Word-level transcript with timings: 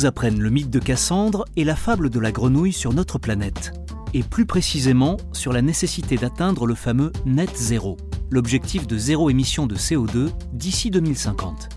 Apprennent 0.00 0.40
le 0.40 0.50
mythe 0.50 0.70
de 0.70 0.78
Cassandre 0.78 1.44
et 1.56 1.64
la 1.64 1.76
fable 1.76 2.10
de 2.10 2.18
la 2.18 2.32
grenouille 2.32 2.72
sur 2.72 2.92
notre 2.92 3.18
planète 3.18 3.72
Et 4.14 4.22
plus 4.22 4.46
précisément 4.46 5.16
sur 5.32 5.52
la 5.52 5.62
nécessité 5.62 6.16
d'atteindre 6.16 6.66
le 6.66 6.74
fameux 6.74 7.12
net 7.26 7.54
zéro, 7.56 7.96
l'objectif 8.30 8.86
de 8.86 8.96
zéro 8.96 9.30
émission 9.30 9.66
de 9.66 9.76
CO2 9.76 10.30
d'ici 10.52 10.90
2050. 10.90 11.68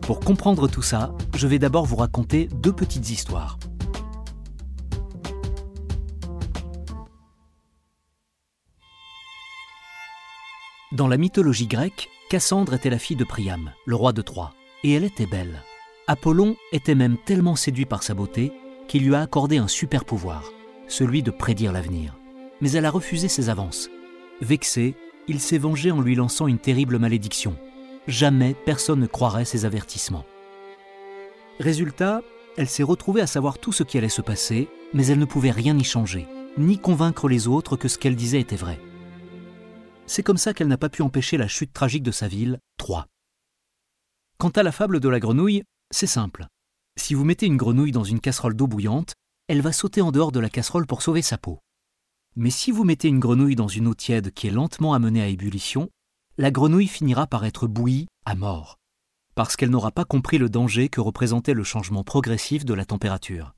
Pour 0.00 0.20
comprendre 0.20 0.68
tout 0.68 0.82
ça, 0.82 1.14
je 1.34 1.46
vais 1.46 1.58
d'abord 1.58 1.84
vous 1.84 1.96
raconter 1.96 2.48
deux 2.62 2.72
petites 2.72 3.10
histoires. 3.10 3.58
Dans 10.92 11.08
la 11.08 11.16
mythologie 11.16 11.66
grecque, 11.66 12.08
Cassandre 12.30 12.74
était 12.74 12.90
la 12.90 12.98
fille 12.98 13.16
de 13.16 13.24
Priam, 13.24 13.72
le 13.84 13.96
roi 13.96 14.12
de 14.12 14.22
Troie, 14.22 14.54
et 14.84 14.92
elle 14.92 15.04
était 15.04 15.26
belle. 15.26 15.62
Apollon 16.08 16.56
était 16.70 16.94
même 16.94 17.16
tellement 17.18 17.56
séduit 17.56 17.84
par 17.84 18.04
sa 18.04 18.14
beauté 18.14 18.52
qu'il 18.86 19.04
lui 19.04 19.14
a 19.16 19.22
accordé 19.22 19.56
un 19.56 19.66
super 19.66 20.04
pouvoir, 20.04 20.52
celui 20.86 21.24
de 21.24 21.32
prédire 21.32 21.72
l'avenir. 21.72 22.16
Mais 22.60 22.70
elle 22.72 22.86
a 22.86 22.92
refusé 22.92 23.26
ses 23.26 23.48
avances. 23.48 23.90
Vexé, 24.40 24.94
il 25.26 25.40
s'est 25.40 25.58
vengé 25.58 25.90
en 25.90 26.00
lui 26.00 26.14
lançant 26.14 26.46
une 26.46 26.60
terrible 26.60 27.00
malédiction, 27.00 27.56
jamais 28.06 28.54
personne 28.54 29.00
ne 29.00 29.08
croirait 29.08 29.44
ses 29.44 29.64
avertissements. 29.64 30.24
Résultat, 31.58 32.22
elle 32.56 32.68
s'est 32.68 32.84
retrouvée 32.84 33.20
à 33.20 33.26
savoir 33.26 33.58
tout 33.58 33.72
ce 33.72 33.82
qui 33.82 33.98
allait 33.98 34.08
se 34.08 34.22
passer, 34.22 34.68
mais 34.94 35.08
elle 35.08 35.18
ne 35.18 35.24
pouvait 35.24 35.50
rien 35.50 35.76
y 35.76 35.84
changer, 35.84 36.28
ni 36.56 36.78
convaincre 36.78 37.28
les 37.28 37.48
autres 37.48 37.76
que 37.76 37.88
ce 37.88 37.98
qu'elle 37.98 38.14
disait 38.14 38.40
était 38.40 38.54
vrai. 38.54 38.78
C'est 40.06 40.22
comme 40.22 40.36
ça 40.36 40.54
qu'elle 40.54 40.68
n'a 40.68 40.78
pas 40.78 40.88
pu 40.88 41.02
empêcher 41.02 41.36
la 41.36 41.48
chute 41.48 41.72
tragique 41.72 42.04
de 42.04 42.12
sa 42.12 42.28
ville, 42.28 42.60
Troie. 42.78 43.06
Quant 44.38 44.50
à 44.50 44.62
la 44.62 44.70
fable 44.70 45.00
de 45.00 45.08
la 45.08 45.18
grenouille, 45.18 45.64
c'est 45.90 46.06
simple. 46.06 46.46
Si 46.98 47.14
vous 47.14 47.24
mettez 47.24 47.46
une 47.46 47.56
grenouille 47.56 47.92
dans 47.92 48.04
une 48.04 48.20
casserole 48.20 48.54
d'eau 48.54 48.66
bouillante, 48.66 49.14
elle 49.48 49.60
va 49.60 49.72
sauter 49.72 50.00
en 50.00 50.12
dehors 50.12 50.32
de 50.32 50.40
la 50.40 50.50
casserole 50.50 50.86
pour 50.86 51.02
sauver 51.02 51.22
sa 51.22 51.38
peau. 51.38 51.60
Mais 52.34 52.50
si 52.50 52.70
vous 52.70 52.84
mettez 52.84 53.08
une 53.08 53.20
grenouille 53.20 53.56
dans 53.56 53.68
une 53.68 53.86
eau 53.86 53.94
tiède 53.94 54.32
qui 54.32 54.46
est 54.46 54.50
lentement 54.50 54.94
amenée 54.94 55.22
à 55.22 55.28
ébullition, 55.28 55.88
la 56.38 56.50
grenouille 56.50 56.88
finira 56.88 57.26
par 57.26 57.44
être 57.44 57.66
bouillie 57.66 58.08
à 58.24 58.34
mort, 58.34 58.76
parce 59.34 59.56
qu'elle 59.56 59.70
n'aura 59.70 59.90
pas 59.90 60.04
compris 60.04 60.38
le 60.38 60.50
danger 60.50 60.88
que 60.88 61.00
représentait 61.00 61.54
le 61.54 61.64
changement 61.64 62.04
progressif 62.04 62.64
de 62.64 62.74
la 62.74 62.84
température. 62.84 63.54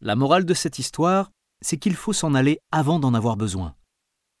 La 0.00 0.16
morale 0.16 0.44
de 0.44 0.54
cette 0.54 0.78
histoire, 0.78 1.30
c'est 1.62 1.78
qu'il 1.78 1.94
faut 1.94 2.12
s'en 2.12 2.34
aller 2.34 2.58
avant 2.70 2.98
d'en 2.98 3.14
avoir 3.14 3.36
besoin. 3.36 3.74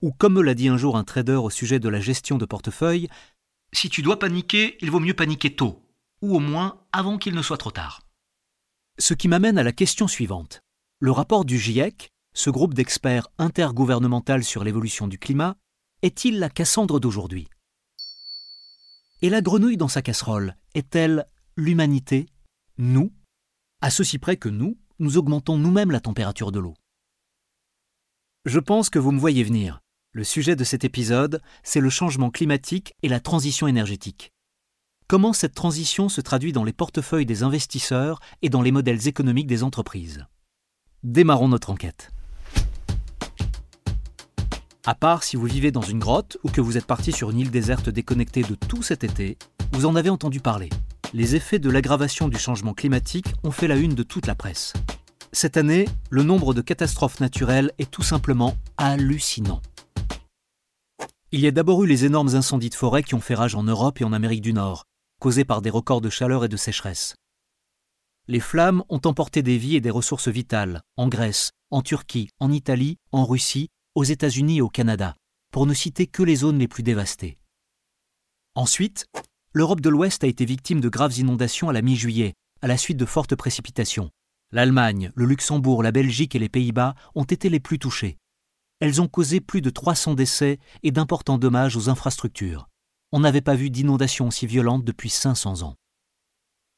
Ou 0.02 0.12
comme 0.12 0.34
me 0.34 0.42
l'a 0.42 0.54
dit 0.54 0.68
un 0.68 0.76
jour 0.76 0.96
un 0.96 1.04
trader 1.04 1.36
au 1.36 1.50
sujet 1.50 1.80
de 1.80 1.88
la 1.88 2.00
gestion 2.00 2.38
de 2.38 2.44
portefeuille, 2.44 3.08
si 3.72 3.88
tu 3.88 4.02
dois 4.02 4.18
paniquer, 4.18 4.76
il 4.80 4.90
vaut 4.90 5.00
mieux 5.00 5.14
paniquer 5.14 5.54
tôt, 5.54 5.85
ou 6.22 6.36
au 6.36 6.40
moins 6.40 6.80
avant 6.92 7.18
qu'il 7.18 7.34
ne 7.34 7.42
soit 7.42 7.58
trop 7.58 7.70
tard. 7.70 8.02
Ce 8.98 9.14
qui 9.14 9.28
m'amène 9.28 9.58
à 9.58 9.62
la 9.62 9.72
question 9.72 10.08
suivante. 10.08 10.60
Le 11.00 11.10
rapport 11.10 11.44
du 11.44 11.58
GIEC, 11.58 12.10
ce 12.34 12.50
groupe 12.50 12.74
d'experts 12.74 13.28
intergouvernemental 13.38 14.44
sur 14.44 14.64
l'évolution 14.64 15.08
du 15.08 15.18
climat, 15.18 15.56
est-il 16.02 16.38
la 16.38 16.48
Cassandre 16.48 17.00
d'aujourd'hui? 17.00 17.48
Et 19.22 19.30
la 19.30 19.40
grenouille 19.40 19.76
dans 19.76 19.88
sa 19.88 20.02
casserole 20.02 20.56
est-elle 20.74 21.26
l'humanité, 21.56 22.26
nous? 22.78 23.12
À 23.80 23.90
ceci 23.90 24.18
près 24.18 24.36
que 24.36 24.48
nous, 24.48 24.78
nous 24.98 25.16
augmentons 25.16 25.58
nous-mêmes 25.58 25.90
la 25.90 26.00
température 26.00 26.52
de 26.52 26.60
l'eau. 26.60 26.74
Je 28.44 28.60
pense 28.60 28.90
que 28.90 28.98
vous 28.98 29.12
me 29.12 29.18
voyez 29.18 29.42
venir. 29.42 29.80
Le 30.12 30.24
sujet 30.24 30.56
de 30.56 30.64
cet 30.64 30.84
épisode, 30.84 31.42
c'est 31.62 31.80
le 31.80 31.90
changement 31.90 32.30
climatique 32.30 32.94
et 33.02 33.08
la 33.08 33.20
transition 33.20 33.66
énergétique. 33.66 34.32
Comment 35.08 35.32
cette 35.32 35.54
transition 35.54 36.08
se 36.08 36.20
traduit 36.20 36.52
dans 36.52 36.64
les 36.64 36.72
portefeuilles 36.72 37.26
des 37.26 37.44
investisseurs 37.44 38.18
et 38.42 38.48
dans 38.48 38.60
les 38.60 38.72
modèles 38.72 39.06
économiques 39.06 39.46
des 39.46 39.62
entreprises? 39.62 40.26
Démarrons 41.04 41.46
notre 41.46 41.70
enquête. 41.70 42.10
À 44.84 44.96
part 44.96 45.22
si 45.22 45.36
vous 45.36 45.46
vivez 45.46 45.70
dans 45.70 45.80
une 45.80 46.00
grotte 46.00 46.38
ou 46.42 46.48
que 46.48 46.60
vous 46.60 46.76
êtes 46.76 46.86
parti 46.86 47.12
sur 47.12 47.30
une 47.30 47.38
île 47.38 47.52
déserte 47.52 47.88
déconnectée 47.88 48.42
de 48.42 48.56
tout 48.56 48.82
cet 48.82 49.04
été, 49.04 49.38
vous 49.70 49.86
en 49.86 49.94
avez 49.94 50.10
entendu 50.10 50.40
parler. 50.40 50.70
Les 51.12 51.36
effets 51.36 51.60
de 51.60 51.70
l'aggravation 51.70 52.26
du 52.28 52.36
changement 52.36 52.74
climatique 52.74 53.32
ont 53.44 53.52
fait 53.52 53.68
la 53.68 53.76
une 53.76 53.94
de 53.94 54.02
toute 54.02 54.26
la 54.26 54.34
presse. 54.34 54.72
Cette 55.30 55.56
année, 55.56 55.86
le 56.10 56.24
nombre 56.24 56.52
de 56.52 56.62
catastrophes 56.62 57.20
naturelles 57.20 57.70
est 57.78 57.92
tout 57.92 58.02
simplement 58.02 58.56
hallucinant. 58.76 59.62
Il 61.30 61.38
y 61.38 61.46
a 61.46 61.52
d'abord 61.52 61.84
eu 61.84 61.86
les 61.86 62.04
énormes 62.04 62.34
incendies 62.34 62.70
de 62.70 62.74
forêt 62.74 63.04
qui 63.04 63.14
ont 63.14 63.20
fait 63.20 63.36
rage 63.36 63.54
en 63.54 63.62
Europe 63.62 64.00
et 64.00 64.04
en 64.04 64.12
Amérique 64.12 64.42
du 64.42 64.52
Nord, 64.52 64.84
causés 65.20 65.44
par 65.44 65.62
des 65.62 65.70
records 65.70 66.00
de 66.00 66.10
chaleur 66.10 66.44
et 66.44 66.48
de 66.48 66.56
sécheresse. 66.56 67.14
Les 68.28 68.40
flammes 68.40 68.82
ont 68.88 69.00
emporté 69.04 69.42
des 69.42 69.56
vies 69.56 69.76
et 69.76 69.80
des 69.80 69.90
ressources 69.90 70.28
vitales 70.28 70.82
en 70.96 71.08
Grèce, 71.08 71.52
en 71.70 71.82
Turquie, 71.82 72.28
en 72.40 72.50
Italie, 72.50 72.96
en 73.12 73.24
Russie 73.24 73.68
aux 73.94 74.04
États-Unis 74.04 74.58
et 74.58 74.62
au 74.62 74.68
Canada, 74.68 75.16
pour 75.52 75.66
ne 75.66 75.74
citer 75.74 76.06
que 76.06 76.22
les 76.22 76.36
zones 76.36 76.58
les 76.58 76.68
plus 76.68 76.82
dévastées. 76.82 77.38
Ensuite, 78.54 79.06
l'Europe 79.52 79.80
de 79.80 79.88
l'Ouest 79.88 80.22
a 80.24 80.26
été 80.26 80.44
victime 80.44 80.80
de 80.80 80.88
graves 80.88 81.18
inondations 81.18 81.68
à 81.68 81.72
la 81.72 81.82
mi-juillet, 81.82 82.34
à 82.62 82.66
la 82.66 82.76
suite 82.76 82.98
de 82.98 83.06
fortes 83.06 83.36
précipitations. 83.36 84.10
L'Allemagne, 84.52 85.12
le 85.14 85.24
Luxembourg, 85.24 85.82
la 85.82 85.92
Belgique 85.92 86.34
et 86.34 86.38
les 86.38 86.48
Pays-Bas 86.48 86.94
ont 87.14 87.24
été 87.24 87.48
les 87.48 87.60
plus 87.60 87.78
touchés. 87.78 88.18
Elles 88.80 89.00
ont 89.00 89.08
causé 89.08 89.40
plus 89.40 89.62
de 89.62 89.70
300 89.70 90.14
décès 90.14 90.58
et 90.82 90.90
d'importants 90.90 91.38
dommages 91.38 91.76
aux 91.76 91.88
infrastructures. 91.88 92.68
On 93.16 93.20
n'avait 93.20 93.40
pas 93.40 93.54
vu 93.54 93.70
d'inondations 93.70 94.28
aussi 94.28 94.46
violentes 94.46 94.84
depuis 94.84 95.08
500 95.08 95.62
ans. 95.62 95.76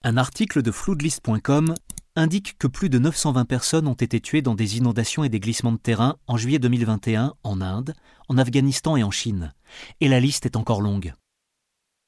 Un 0.05 0.17
article 0.17 0.63
de 0.63 0.71
floodlist.com 0.71 1.75
indique 2.15 2.57
que 2.59 2.69
plus 2.69 2.89
de 2.89 3.01
920 3.01 3.45
personnes 3.45 3.89
ont 3.89 3.95
été 3.95 4.21
tuées 4.21 4.41
dans 4.41 4.55
des 4.55 4.77
inondations 4.77 5.25
et 5.25 5.29
des 5.29 5.41
glissements 5.41 5.73
de 5.73 5.79
terrain 5.79 6.17
en 6.29 6.37
juillet 6.37 6.61
2021 6.61 7.35
en 7.43 7.61
Inde, 7.61 7.93
en 8.29 8.39
Afghanistan 8.39 8.97
et 8.97 9.03
en 9.03 9.11
Chine. 9.11 9.53
Et 10.01 10.07
la 10.07 10.21
liste 10.21 10.47
est 10.47 10.55
encore 10.55 10.81
longue. 10.81 11.13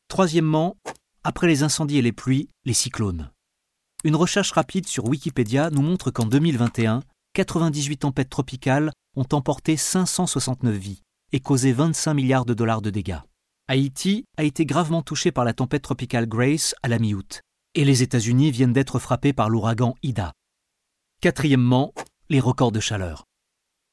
Troisièmement, 0.07 0.77
après 1.25 1.49
les 1.49 1.65
incendies 1.65 1.99
et 1.99 2.03
les 2.03 2.13
pluies, 2.13 2.49
les 2.65 2.73
cyclones. 2.73 3.33
Une 4.05 4.15
recherche 4.15 4.53
rapide 4.53 4.87
sur 4.87 5.09
Wikipédia 5.09 5.71
nous 5.71 5.83
montre 5.83 6.13
qu'en 6.13 6.27
2021, 6.27 7.03
98 7.35 7.97
tempêtes 7.97 8.31
tropicales 8.31 8.93
ont 9.17 9.27
emporté 9.33 9.77
569 9.77 10.77
vies 10.77 11.03
et 11.33 11.41
causé 11.41 11.73
25 11.73 12.15
milliards 12.15 12.45
de 12.45 12.55
dollars 12.55 12.81
de 12.81 12.91
dégâts. 12.91 13.19
Haïti 13.71 14.25
a 14.37 14.43
été 14.43 14.67
gravement 14.67 15.01
touché 15.01 15.31
par 15.31 15.45
la 15.45 15.53
tempête 15.53 15.83
tropicale 15.83 16.27
Grace 16.27 16.75
à 16.83 16.89
la 16.89 16.99
mi-août 16.99 17.43
et 17.77 17.85
les 17.85 18.03
États-Unis 18.03 18.51
viennent 18.51 18.73
d'être 18.73 18.99
frappés 18.99 19.33
par 19.33 19.49
l'ouragan 19.49 19.95
Ida. 20.03 20.33
Quatrièmement, 21.23 21.95
les 22.31 22.41
records 22.41 22.73
de 22.73 22.81
chaleur. 22.81 23.27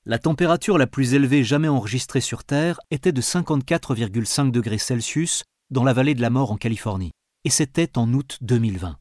La 0.03 0.17
température 0.17 0.79
la 0.79 0.87
plus 0.87 1.13
élevée 1.13 1.43
jamais 1.43 1.67
enregistrée 1.67 2.21
sur 2.21 2.43
Terre 2.43 2.79
était 2.89 3.11
de 3.11 3.21
54,5 3.21 4.49
degrés 4.49 4.79
Celsius 4.79 5.43
dans 5.69 5.83
la 5.83 5.93
vallée 5.93 6.15
de 6.15 6.23
la 6.23 6.31
mort 6.31 6.51
en 6.51 6.57
Californie, 6.57 7.11
et 7.43 7.51
c'était 7.51 7.99
en 7.99 8.11
août 8.13 8.39
2020. 8.41 8.97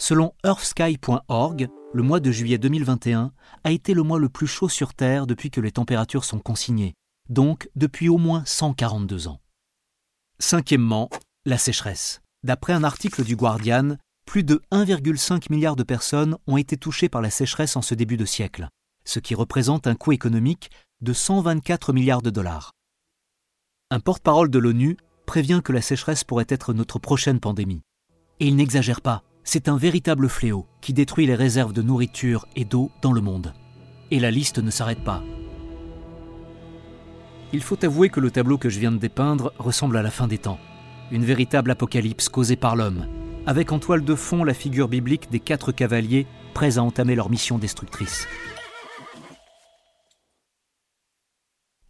Selon 0.00 0.34
earthsky.org, 0.44 1.68
le 1.94 2.02
mois 2.02 2.18
de 2.18 2.32
juillet 2.32 2.58
2021 2.58 3.30
a 3.62 3.70
été 3.70 3.94
le 3.94 4.02
mois 4.02 4.18
le 4.18 4.28
plus 4.28 4.48
chaud 4.48 4.68
sur 4.68 4.94
Terre 4.94 5.28
depuis 5.28 5.52
que 5.52 5.60
les 5.60 5.70
températures 5.70 6.24
sont 6.24 6.40
consignées, 6.40 6.94
donc 7.28 7.70
depuis 7.76 8.08
au 8.08 8.18
moins 8.18 8.42
142 8.46 9.28
ans. 9.28 9.38
Cinquièmement, 10.40 11.10
la 11.46 11.58
sécheresse. 11.58 12.20
D'après 12.44 12.72
un 12.72 12.84
article 12.84 13.24
du 13.24 13.34
Guardian, 13.34 13.96
plus 14.24 14.44
de 14.44 14.62
1,5 14.70 15.50
milliard 15.50 15.74
de 15.74 15.82
personnes 15.82 16.36
ont 16.46 16.56
été 16.56 16.76
touchées 16.76 17.08
par 17.08 17.22
la 17.22 17.30
sécheresse 17.30 17.74
en 17.74 17.82
ce 17.82 17.96
début 17.96 18.16
de 18.16 18.24
siècle, 18.24 18.68
ce 19.04 19.18
qui 19.18 19.34
représente 19.34 19.88
un 19.88 19.96
coût 19.96 20.12
économique 20.12 20.70
de 21.00 21.12
124 21.12 21.92
milliards 21.92 22.22
de 22.22 22.30
dollars. 22.30 22.72
Un 23.90 23.98
porte-parole 23.98 24.48
de 24.48 24.60
l'ONU 24.60 24.96
prévient 25.26 25.60
que 25.64 25.72
la 25.72 25.82
sécheresse 25.82 26.22
pourrait 26.22 26.46
être 26.48 26.72
notre 26.72 27.00
prochaine 27.00 27.40
pandémie. 27.40 27.82
Et 28.38 28.46
il 28.46 28.54
n'exagère 28.54 29.00
pas, 29.00 29.24
c'est 29.42 29.68
un 29.68 29.76
véritable 29.76 30.28
fléau 30.28 30.66
qui 30.80 30.92
détruit 30.92 31.26
les 31.26 31.34
réserves 31.34 31.72
de 31.72 31.82
nourriture 31.82 32.46
et 32.54 32.64
d'eau 32.64 32.92
dans 33.02 33.12
le 33.12 33.20
monde. 33.20 33.54
Et 34.12 34.20
la 34.20 34.30
liste 34.30 34.58
ne 34.58 34.70
s'arrête 34.70 35.02
pas. 35.02 35.24
Il 37.52 37.62
faut 37.62 37.82
avouer 37.82 38.10
que 38.10 38.20
le 38.20 38.30
tableau 38.30 38.58
que 38.58 38.68
je 38.68 38.78
viens 38.78 38.92
de 38.92 38.98
dépeindre 38.98 39.54
ressemble 39.58 39.96
à 39.96 40.02
la 40.02 40.10
fin 40.10 40.28
des 40.28 40.36
temps, 40.36 40.58
une 41.10 41.24
véritable 41.24 41.70
apocalypse 41.70 42.28
causée 42.28 42.56
par 42.56 42.76
l'homme, 42.76 43.06
avec 43.46 43.72
en 43.72 43.78
toile 43.78 44.04
de 44.04 44.14
fond 44.14 44.44
la 44.44 44.52
figure 44.52 44.88
biblique 44.88 45.30
des 45.30 45.40
quatre 45.40 45.72
cavaliers 45.72 46.26
prêts 46.52 46.76
à 46.76 46.82
entamer 46.82 47.14
leur 47.14 47.30
mission 47.30 47.58
destructrice. 47.58 48.26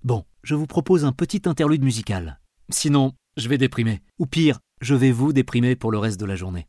Bon, 0.05 0.25
je 0.45 0.55
vous 0.55 0.69
propose 0.69 1.05
un 1.05 1.13
petit 1.13 1.43
interlude 1.47 1.83
musical. 1.83 2.39
Sinon, 2.71 3.13
je 3.37 3.49
vais 3.49 3.59
déprimer. 3.59 4.01
Ou 4.21 4.27
pire, 4.27 4.61
je 4.81 4.95
vais 4.95 5.11
vous 5.11 5.33
déprimer 5.33 5.75
pour 5.75 5.91
le 5.91 5.99
reste 5.99 6.21
de 6.21 6.27
la 6.27 6.37
journée. 6.37 6.69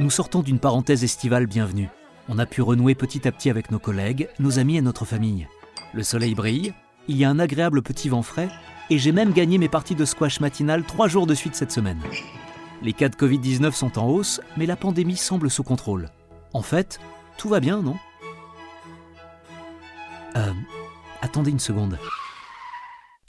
Nous 0.00 0.10
sortons 0.10 0.42
d'une 0.42 0.58
parenthèse 0.58 1.04
estivale 1.04 1.46
bienvenue. 1.46 1.88
On 2.28 2.40
a 2.40 2.46
pu 2.46 2.62
renouer 2.62 2.96
petit 2.96 3.28
à 3.28 3.32
petit 3.32 3.48
avec 3.48 3.70
nos 3.70 3.78
collègues, 3.78 4.28
nos 4.40 4.58
amis 4.58 4.76
et 4.76 4.82
notre 4.82 5.04
famille. 5.04 5.46
Le 5.92 6.02
soleil 6.02 6.34
brille, 6.34 6.74
il 7.06 7.16
y 7.16 7.24
a 7.24 7.30
un 7.30 7.38
agréable 7.38 7.80
petit 7.80 8.08
vent 8.08 8.22
frais, 8.22 8.48
et 8.90 8.98
j'ai 8.98 9.12
même 9.12 9.32
gagné 9.32 9.56
mes 9.56 9.68
parties 9.68 9.94
de 9.94 10.04
squash 10.04 10.40
matinales 10.40 10.82
trois 10.82 11.06
jours 11.06 11.28
de 11.28 11.34
suite 11.34 11.54
cette 11.54 11.70
semaine. 11.70 12.00
Les 12.82 12.92
cas 12.92 13.08
de 13.08 13.14
Covid-19 13.14 13.70
sont 13.70 13.96
en 13.96 14.08
hausse, 14.08 14.40
mais 14.56 14.66
la 14.66 14.74
pandémie 14.74 15.16
semble 15.16 15.48
sous 15.48 15.62
contrôle. 15.62 16.10
En 16.54 16.62
fait, 16.62 16.98
tout 17.38 17.48
va 17.48 17.60
bien, 17.60 17.80
non? 17.80 17.96
Euh. 20.36 20.52
Attendez 21.22 21.52
une 21.52 21.60
seconde. 21.60 22.00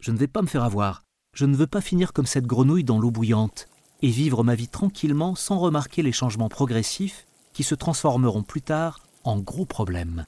Je 0.02 0.12
ne 0.12 0.18
vais 0.18 0.28
pas 0.28 0.42
me 0.42 0.48
faire 0.48 0.64
avoir. 0.64 1.04
Je 1.36 1.46
ne 1.46 1.56
veux 1.56 1.68
pas 1.68 1.82
finir 1.82 2.12
comme 2.12 2.26
cette 2.26 2.48
grenouille 2.48 2.84
dans 2.84 2.98
l'eau 2.98 3.12
bouillante 3.12 3.68
et 4.02 4.10
vivre 4.10 4.44
ma 4.44 4.56
vie 4.56 4.68
tranquillement 4.68 5.36
sans 5.36 5.60
remarquer 5.60 6.02
les 6.02 6.12
changements 6.12 6.50
progressifs 6.50 7.26
qui 7.54 7.64
se 7.64 7.76
transformeront 7.76 8.44
plus 8.44 8.62
tard 8.62 9.00
en 9.24 9.40
gros 9.40 9.66
problèmes. 9.66 10.26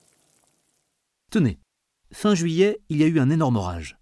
Tenez, 1.29 1.59
fin 2.11 2.35
juillet, 2.35 2.79
il 2.89 2.97
y 2.97 3.03
a 3.03 3.07
eu 3.07 3.19
un 3.19 3.29
énorme 3.29 3.57
orage. 3.57 3.97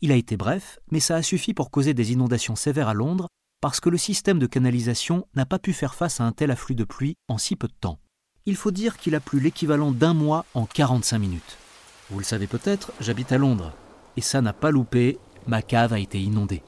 Il 0.00 0.12
a 0.12 0.16
été 0.16 0.36
bref, 0.36 0.78
mais 0.90 1.00
ça 1.00 1.16
a 1.16 1.22
suffi 1.22 1.54
pour 1.54 1.70
causer 1.70 1.94
des 1.94 2.12
inondations 2.12 2.56
sévères 2.56 2.88
à 2.88 2.94
Londres 2.94 3.28
parce 3.60 3.80
que 3.80 3.90
le 3.90 3.98
système 3.98 4.38
de 4.38 4.46
canalisation 4.46 5.26
n'a 5.34 5.44
pas 5.44 5.58
pu 5.58 5.72
faire 5.72 5.94
face 5.94 6.20
à 6.20 6.24
un 6.24 6.32
tel 6.32 6.50
afflux 6.50 6.74
de 6.74 6.84
pluie 6.84 7.16
en 7.28 7.38
si 7.38 7.56
peu 7.56 7.68
de 7.68 7.74
temps. 7.78 7.98
Il 8.46 8.56
faut 8.56 8.70
dire 8.70 8.96
qu'il 8.96 9.14
a 9.14 9.20
plu 9.20 9.38
l'équivalent 9.38 9.92
d'un 9.92 10.14
mois 10.14 10.46
en 10.54 10.64
45 10.64 11.18
minutes. 11.18 11.58
Vous 12.08 12.18
le 12.18 12.24
savez 12.24 12.46
peut-être, 12.46 12.92
j'habite 13.00 13.32
à 13.32 13.38
Londres, 13.38 13.72
et 14.16 14.22
ça 14.22 14.40
n'a 14.40 14.54
pas 14.54 14.70
loupé, 14.70 15.18
ma 15.46 15.62
cave 15.62 15.92
a 15.92 16.00
été 16.00 16.20
inondée. 16.20 16.62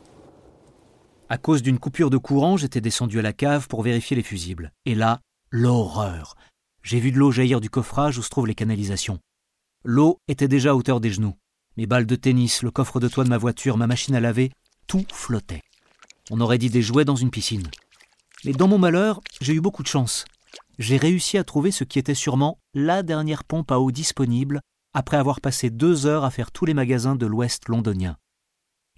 À 1.32 1.38
cause 1.38 1.62
d'une 1.62 1.78
coupure 1.78 2.10
de 2.10 2.18
courant, 2.18 2.58
j'étais 2.58 2.82
descendu 2.82 3.18
à 3.18 3.22
la 3.22 3.32
cave 3.32 3.66
pour 3.66 3.82
vérifier 3.82 4.14
les 4.14 4.22
fusibles. 4.22 4.70
Et 4.84 4.94
là, 4.94 5.22
l'horreur. 5.50 6.36
J'ai 6.82 7.00
vu 7.00 7.10
de 7.10 7.16
l'eau 7.16 7.30
jaillir 7.30 7.62
du 7.62 7.70
coffrage 7.70 8.18
où 8.18 8.22
se 8.22 8.28
trouvent 8.28 8.46
les 8.46 8.54
canalisations. 8.54 9.18
L'eau 9.82 10.18
était 10.28 10.46
déjà 10.46 10.72
à 10.72 10.74
hauteur 10.74 11.00
des 11.00 11.10
genoux. 11.10 11.32
Mes 11.78 11.86
balles 11.86 12.04
de 12.04 12.16
tennis, 12.16 12.62
le 12.62 12.70
coffre 12.70 13.00
de 13.00 13.08
toit 13.08 13.24
de 13.24 13.30
ma 13.30 13.38
voiture, 13.38 13.78
ma 13.78 13.86
machine 13.86 14.14
à 14.14 14.20
laver, 14.20 14.52
tout 14.86 15.06
flottait. 15.10 15.62
On 16.30 16.38
aurait 16.38 16.58
dit 16.58 16.68
des 16.68 16.82
jouets 16.82 17.06
dans 17.06 17.16
une 17.16 17.30
piscine. 17.30 17.70
Mais 18.44 18.52
dans 18.52 18.68
mon 18.68 18.76
malheur, 18.76 19.22
j'ai 19.40 19.54
eu 19.54 19.62
beaucoup 19.62 19.82
de 19.82 19.88
chance. 19.88 20.26
J'ai 20.78 20.98
réussi 20.98 21.38
à 21.38 21.44
trouver 21.44 21.70
ce 21.70 21.84
qui 21.84 21.98
était 21.98 22.12
sûrement 22.12 22.58
la 22.74 23.02
dernière 23.02 23.44
pompe 23.44 23.72
à 23.72 23.80
eau 23.80 23.90
disponible 23.90 24.60
après 24.92 25.16
avoir 25.16 25.40
passé 25.40 25.70
deux 25.70 26.04
heures 26.04 26.24
à 26.26 26.30
faire 26.30 26.52
tous 26.52 26.66
les 26.66 26.74
magasins 26.74 27.16
de 27.16 27.24
l'Ouest 27.24 27.70
londonien. 27.70 28.18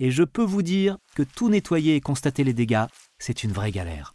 Et 0.04 0.10
je 0.10 0.22
peux 0.22 0.44
vous 0.44 0.60
dire 0.60 0.98
que 1.14 1.22
tout 1.22 1.48
nettoyer 1.48 1.96
et 1.96 2.00
constater 2.02 2.44
les 2.44 2.52
dégâts, 2.52 2.84
c'est 3.18 3.42
une 3.42 3.52
vraie 3.52 3.70
galère. 3.70 4.12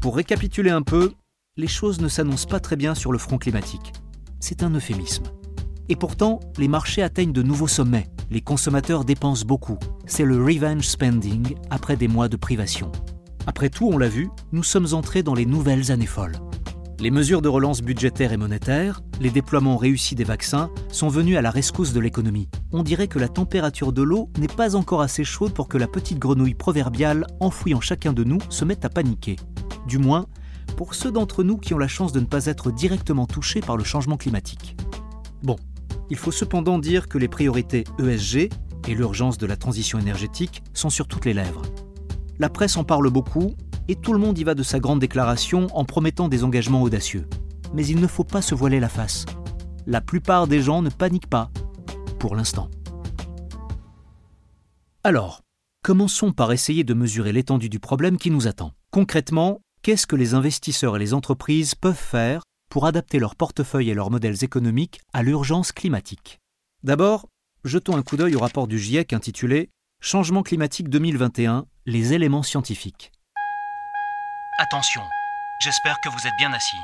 Pour 0.00 0.14
récapituler 0.14 0.70
un 0.70 0.82
peu, 0.82 1.12
les 1.56 1.66
choses 1.66 2.00
ne 2.00 2.06
s'annoncent 2.06 2.46
pas 2.46 2.60
très 2.60 2.76
bien 2.76 2.94
sur 2.94 3.10
le 3.10 3.18
front 3.18 3.36
climatique. 3.36 3.94
C'est 4.38 4.62
un 4.62 4.70
euphémisme. 4.70 5.24
Et 5.88 5.96
pourtant, 5.96 6.38
les 6.56 6.68
marchés 6.68 7.02
atteignent 7.02 7.32
de 7.32 7.42
nouveaux 7.42 7.66
sommets. 7.66 8.06
Les 8.30 8.42
consommateurs 8.42 9.04
dépensent 9.04 9.44
beaucoup. 9.44 9.80
C'est 10.06 10.24
le 10.24 10.40
revenge 10.40 10.86
spending 10.86 11.56
après 11.70 11.96
des 11.96 12.06
mois 12.06 12.28
de 12.28 12.36
privation. 12.36 12.92
Après 13.48 13.70
tout, 13.70 13.88
on 13.88 13.98
l'a 13.98 14.08
vu, 14.08 14.30
nous 14.52 14.62
sommes 14.62 14.94
entrés 14.94 15.24
dans 15.24 15.34
les 15.34 15.46
nouvelles 15.46 15.90
années 15.90 16.06
folles. 16.06 16.38
Les 17.00 17.12
mesures 17.12 17.42
de 17.42 17.48
relance 17.48 17.80
budgétaire 17.80 18.32
et 18.32 18.36
monétaire, 18.36 19.02
les 19.20 19.30
déploiements 19.30 19.76
réussis 19.76 20.16
des 20.16 20.24
vaccins 20.24 20.68
sont 20.90 21.06
venus 21.06 21.36
à 21.36 21.42
la 21.42 21.52
rescousse 21.52 21.92
de 21.92 22.00
l'économie. 22.00 22.48
On 22.72 22.82
dirait 22.82 23.06
que 23.06 23.20
la 23.20 23.28
température 23.28 23.92
de 23.92 24.02
l'eau 24.02 24.30
n'est 24.36 24.48
pas 24.48 24.74
encore 24.74 25.00
assez 25.00 25.22
chaude 25.22 25.54
pour 25.54 25.68
que 25.68 25.78
la 25.78 25.86
petite 25.86 26.18
grenouille 26.18 26.54
proverbiale 26.54 27.24
enfouie 27.38 27.72
en 27.72 27.80
chacun 27.80 28.12
de 28.12 28.24
nous 28.24 28.38
se 28.48 28.64
mette 28.64 28.84
à 28.84 28.88
paniquer. 28.88 29.36
Du 29.86 29.98
moins, 29.98 30.26
pour 30.76 30.94
ceux 30.94 31.12
d'entre 31.12 31.44
nous 31.44 31.56
qui 31.56 31.72
ont 31.72 31.78
la 31.78 31.86
chance 31.86 32.10
de 32.10 32.18
ne 32.18 32.26
pas 32.26 32.46
être 32.46 32.72
directement 32.72 33.26
touchés 33.26 33.60
par 33.60 33.76
le 33.76 33.84
changement 33.84 34.16
climatique. 34.16 34.76
Bon, 35.44 35.54
il 36.10 36.16
faut 36.16 36.32
cependant 36.32 36.80
dire 36.80 37.06
que 37.06 37.18
les 37.18 37.28
priorités 37.28 37.84
ESG 38.00 38.50
et 38.88 38.94
l'urgence 38.96 39.38
de 39.38 39.46
la 39.46 39.56
transition 39.56 40.00
énergétique 40.00 40.64
sont 40.74 40.90
sur 40.90 41.06
toutes 41.06 41.26
les 41.26 41.34
lèvres. 41.34 41.62
La 42.40 42.48
presse 42.48 42.76
en 42.76 42.82
parle 42.82 43.08
beaucoup 43.08 43.54
et 43.88 43.96
tout 43.96 44.12
le 44.12 44.18
monde 44.18 44.38
y 44.38 44.44
va 44.44 44.54
de 44.54 44.62
sa 44.62 44.78
grande 44.78 45.00
déclaration 45.00 45.66
en 45.74 45.84
promettant 45.84 46.28
des 46.28 46.44
engagements 46.44 46.82
audacieux. 46.82 47.26
Mais 47.74 47.86
il 47.86 48.00
ne 48.00 48.06
faut 48.06 48.24
pas 48.24 48.42
se 48.42 48.54
voiler 48.54 48.80
la 48.80 48.88
face. 48.88 49.24
La 49.86 50.00
plupart 50.00 50.46
des 50.46 50.62
gens 50.62 50.82
ne 50.82 50.90
paniquent 50.90 51.30
pas, 51.30 51.50
pour 52.18 52.36
l'instant. 52.36 52.70
Alors, 55.04 55.42
commençons 55.82 56.32
par 56.32 56.52
essayer 56.52 56.84
de 56.84 56.94
mesurer 56.94 57.32
l'étendue 57.32 57.70
du 57.70 57.80
problème 57.80 58.18
qui 58.18 58.30
nous 58.30 58.46
attend. 58.46 58.72
Concrètement, 58.90 59.60
qu'est-ce 59.82 60.06
que 60.06 60.16
les 60.16 60.34
investisseurs 60.34 60.96
et 60.96 60.98
les 60.98 61.14
entreprises 61.14 61.74
peuvent 61.74 61.94
faire 61.94 62.42
pour 62.70 62.84
adapter 62.86 63.18
leur 63.18 63.34
portefeuille 63.34 63.90
et 63.90 63.94
leurs 63.94 64.10
modèles 64.10 64.44
économiques 64.44 65.00
à 65.14 65.22
l'urgence 65.22 65.72
climatique? 65.72 66.38
D'abord, 66.82 67.26
jetons 67.64 67.96
un 67.96 68.02
coup 68.02 68.16
d'œil 68.16 68.36
au 68.36 68.40
rapport 68.40 68.68
du 68.68 68.78
GIEC 68.78 69.12
intitulé 69.12 69.70
Changement 70.00 70.42
climatique 70.42 70.90
2021, 70.90 71.66
les 71.86 72.12
éléments 72.12 72.44
scientifiques. 72.44 73.10
Attention, 74.60 75.02
j'espère 75.60 76.00
que 76.00 76.08
vous 76.08 76.26
êtes 76.26 76.36
bien 76.36 76.52
assis. 76.52 76.76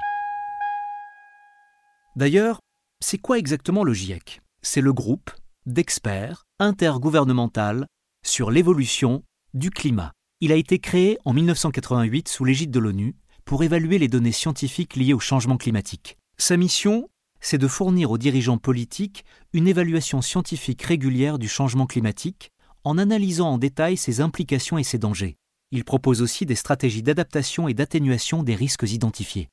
D'ailleurs, 2.15 2.61
c'est 3.01 3.19
quoi 3.19 3.37
exactement 3.37 3.83
le 3.83 3.93
GIEC 3.93 4.43
C'est 4.63 4.81
le 4.81 4.93
groupe 4.93 5.33
d'experts 5.67 6.45
intergouvernemental 6.61 7.89
sur 8.25 8.53
l'évolution 8.53 9.25
du 9.55 9.71
climat. 9.71 10.13
Il 10.41 10.53
a 10.53 10.55
été 10.55 10.79
créé 10.79 11.19
en 11.25 11.33
1988 11.33 12.29
sous 12.29 12.45
l'égide 12.45 12.71
de 12.71 12.79
l'ONU 12.79 13.17
pour 13.45 13.65
évaluer 13.65 13.99
les 13.99 14.07
données 14.07 14.31
scientifiques 14.31 14.95
liées 14.95 15.13
au 15.13 15.19
changement 15.19 15.57
climatique. 15.57 16.17
Sa 16.39 16.57
mission, 16.57 17.09
c'est 17.41 17.59
de 17.59 17.67
fournir 17.67 18.13
aux 18.13 18.19
dirigeants 18.19 18.59
politiques 18.59 19.25
une 19.53 19.67
évaluation 19.67 20.23
scientifique 20.23 20.83
régulière 20.83 21.41
du 21.41 21.49
changement 21.49 21.87
climatique 21.87 22.53
en 22.85 22.99
analysant 22.99 23.49
en 23.49 23.59
détail 23.59 23.97
ses 23.97 24.21
implications 24.21 24.79
et 24.79 24.85
ses 24.85 24.99
dangers. 24.99 25.39
Il 25.77 25.83
propose 25.83 26.23
aussi 26.23 26.47
des 26.47 26.55
stratégies 26.55 27.03
d'adaptation 27.03 27.67
et 27.67 27.75
d'atténuation 27.75 28.45
des 28.45 28.55
risques 28.55 28.89
identifiés. 28.89 29.49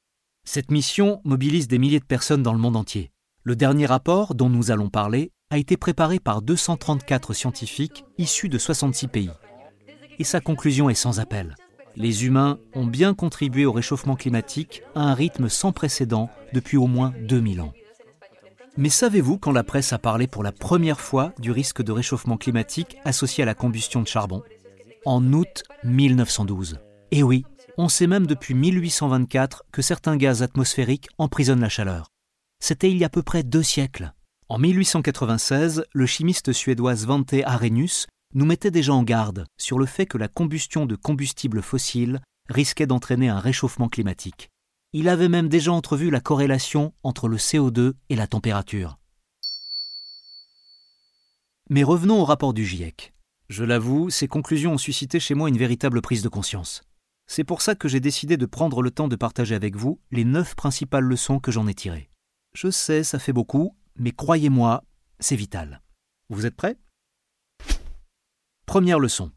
Cette 0.46 0.70
mission 0.70 1.20
mobilise 1.24 1.68
des 1.68 1.80
milliers 1.80 2.00
de 2.00 2.06
personnes 2.06 2.44
dans 2.44 2.54
le 2.54 2.60
monde 2.60 2.76
entier. 2.76 3.10
Le 3.42 3.56
dernier 3.56 3.88
rapport, 3.88 4.36
dont 4.36 4.48
nous 4.48 4.70
allons 4.70 4.92
parler, 4.92 5.32
a 5.50 5.58
été 5.58 5.78
préparé 5.78 6.20
par 6.20 6.44
234 6.44 7.34
scientifiques 7.34 8.06
issus 8.20 8.50
de 8.50 8.60
66 8.60 9.08
pays. 9.08 9.32
Et 10.20 10.24
sa 10.24 10.42
conclusion 10.42 10.92
est 10.92 10.94
sans 10.94 11.20
appel. 11.20 11.56
Les 11.96 12.24
humains 12.28 12.60
ont 12.76 12.86
bien 12.86 13.16
contribué 13.16 13.66
au 13.66 13.72
réchauffement 13.72 14.16
climatique 14.16 14.84
à 14.94 15.02
un 15.02 15.16
rythme 15.16 15.50
sans 15.50 15.72
précédent 15.72 16.30
depuis 16.54 16.78
au 16.78 16.86
moins 16.86 17.16
2000 17.22 17.62
ans. 17.62 17.74
Mais 18.78 18.90
savez-vous 18.90 19.40
quand 19.40 19.52
la 19.52 19.64
presse 19.64 19.92
a 19.92 19.98
parlé 19.98 20.28
pour 20.28 20.44
la 20.44 20.52
première 20.52 21.02
fois 21.02 21.34
du 21.40 21.50
risque 21.50 21.82
de 21.82 21.92
réchauffement 21.92 22.38
climatique 22.38 22.98
associé 23.06 23.42
à 23.42 23.48
la 23.48 23.56
combustion 23.56 24.04
de 24.04 24.08
charbon? 24.08 24.44
En 25.06 25.34
août 25.34 25.64
1912. 25.84 26.80
Et 27.12 27.24
oui, 27.24 27.46
on 27.78 27.90
sait 27.90 28.08
même 28.08 28.28
depuis 28.28 28.54
1824 28.54 29.64
que 29.72 29.82
certains 29.82 30.18
gaz 30.18 30.44
atmosphériques 30.44 31.10
emprisonnent 31.18 31.62
la 31.62 31.70
chaleur. 31.70 32.08
C'était 32.60 32.92
il 32.92 32.98
y 32.98 33.04
a 33.04 33.08
à 33.08 33.10
peu 33.10 33.24
près 33.24 33.44
deux 33.44 33.64
siècles. 33.64 34.14
En 34.50 34.60
1896, 34.60 35.86
le 35.94 36.06
chimiste 36.06 36.54
suédois 36.54 36.96
Svante 36.96 37.34
Arrhenius 37.46 38.08
nous 38.34 38.46
mettait 38.46 38.72
déjà 38.72 38.94
en 38.94 39.04
garde 39.04 39.46
sur 39.58 39.80
le 39.80 39.86
fait 39.86 40.06
que 40.06 40.18
la 40.18 40.28
combustion 40.28 40.86
de 40.86 40.96
combustibles 40.96 41.62
fossiles 41.62 42.22
risquait 42.50 42.88
d'entraîner 42.88 43.30
un 43.30 43.40
réchauffement 43.40 43.90
climatique. 43.90 44.50
Il 44.94 45.08
avait 45.08 45.30
même 45.30 45.48
déjà 45.48 45.72
entrevu 45.72 46.10
la 46.10 46.20
corrélation 46.20 46.94
entre 47.04 47.28
le 47.28 47.38
CO2 47.38 47.94
et 48.10 48.16
la 48.16 48.28
température. 48.28 48.98
Mais 51.70 51.84
revenons 51.84 52.20
au 52.20 52.26
rapport 52.26 52.54
du 52.54 52.66
GIEC. 52.66 53.14
Je 53.52 53.66
l'avoue, 53.66 54.10
ces 54.10 54.30
conclusions 54.30 54.72
ont 54.72 54.78
suscité 54.78 55.20
chez 55.20 55.36
moi 55.36 55.50
une 55.50 55.58
véritable 55.58 56.02
prise 56.02 56.22
de 56.22 56.30
conscience. 56.30 56.84
C'est 57.28 57.44
pour 57.44 57.62
ça 57.62 57.76
que 57.76 57.90
j'ai 57.90 58.00
décidé 58.00 58.38
de 58.38 58.46
prendre 58.46 58.82
le 58.82 58.92
temps 58.92 59.10
de 59.10 59.18
partager 59.18 59.56
avec 59.56 59.76
vous 59.76 60.00
les 60.10 60.24
neuf 60.24 60.56
principales 60.56 61.04
leçons 61.04 61.40
que 61.40 61.52
j'en 61.52 61.68
ai 61.68 61.74
tirées. 61.74 62.10
Je 62.54 62.72
sais, 62.72 63.04
ça 63.04 63.20
fait 63.20 63.34
beaucoup, 63.34 63.76
mais 63.98 64.14
croyez-moi, 64.14 64.86
c'est 65.20 65.36
vital. 65.36 65.82
Vous 66.30 66.46
êtes 66.46 66.56
prêts? 66.56 66.78
Première 68.66 69.00
leçon. 69.00 69.32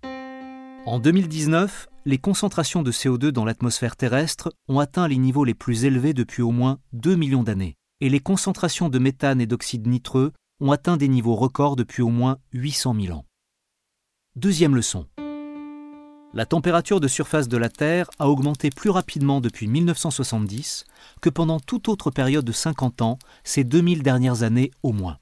En 0.87 1.00
2019, 1.00 1.88
les 2.04 2.18
concentrations 2.18 2.85
de 2.85 2.92
CO2 2.92 3.30
dans 3.30 3.44
l'atmosphère 3.44 3.97
terrestre 3.97 4.54
ont 4.68 4.78
atteint 4.78 5.09
les 5.09 5.18
niveaux 5.18 5.44
les 5.44 5.54
plus 5.54 5.87
élevés 5.87 6.14
depuis 6.14 6.42
au 6.42 6.52
moins 6.52 6.78
2 6.92 7.16
millions 7.16 7.42
d'années, 7.42 7.75
et 8.00 8.09
les 8.09 8.21
concentrations 8.21 8.88
de 8.88 9.00
méthane 9.00 9.40
et 9.40 9.47
d'oxyde 9.49 9.88
nitreux 9.88 10.33
ont 10.61 10.71
atteint 10.71 10.97
des 10.97 11.09
niveaux 11.09 11.35
records 11.35 11.75
depuis 11.75 12.02
au 12.02 12.11
moins 12.11 12.38
800 12.52 12.94
000 12.94 13.18
ans. 13.18 13.25
Deuxième 14.37 14.75
leçon. 14.75 15.07
La 16.33 16.45
température 16.45 16.99
de 16.99 17.07
surface 17.07 17.47
de 17.47 17.57
la 17.57 17.69
Terre 17.69 18.11
a 18.19 18.29
augmenté 18.29 18.71
plus 18.71 18.91
rapidement 18.91 19.41
depuis 19.41 19.69
1970 19.69 20.87
que 21.21 21.31
pendant 21.31 21.61
toute 21.61 21.88
autre 21.88 22.11
période 22.11 22.45
de 22.45 22.50
50 22.50 23.03
ans 23.03 23.19
ces 23.45 23.62
2000 23.62 24.03
dernières 24.03 24.43
années 24.43 24.73
au 24.83 24.91
moins. 24.91 25.19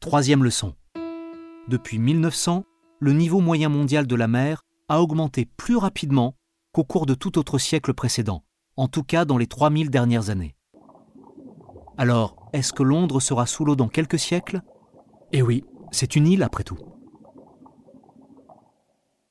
Troisième 0.00 0.42
leçon. 0.42 0.74
Depuis 1.68 1.98
1900, 1.98 2.64
le 2.98 3.12
niveau 3.12 3.40
moyen 3.40 3.68
mondial 3.68 4.06
de 4.06 4.16
la 4.16 4.26
mer 4.26 4.62
a 4.88 5.02
augmenté 5.02 5.44
plus 5.44 5.76
rapidement 5.76 6.34
qu'au 6.72 6.84
cours 6.84 7.04
de 7.04 7.12
tout 7.12 7.38
autre 7.38 7.58
siècle 7.58 7.92
précédent, 7.92 8.42
en 8.78 8.88
tout 8.88 9.02
cas 9.02 9.26
dans 9.26 9.36
les 9.36 9.48
3000 9.48 9.90
dernières 9.90 10.30
années. 10.30 10.56
Alors, 11.98 12.48
est-ce 12.54 12.72
que 12.72 12.82
Londres 12.82 13.20
sera 13.20 13.44
sous 13.44 13.66
l'eau 13.66 13.76
dans 13.76 13.88
quelques 13.88 14.18
siècles? 14.18 14.62
Eh 15.32 15.42
oui, 15.42 15.62
c'est 15.90 16.16
une 16.16 16.26
île 16.26 16.42
après 16.42 16.64
tout. 16.64 16.78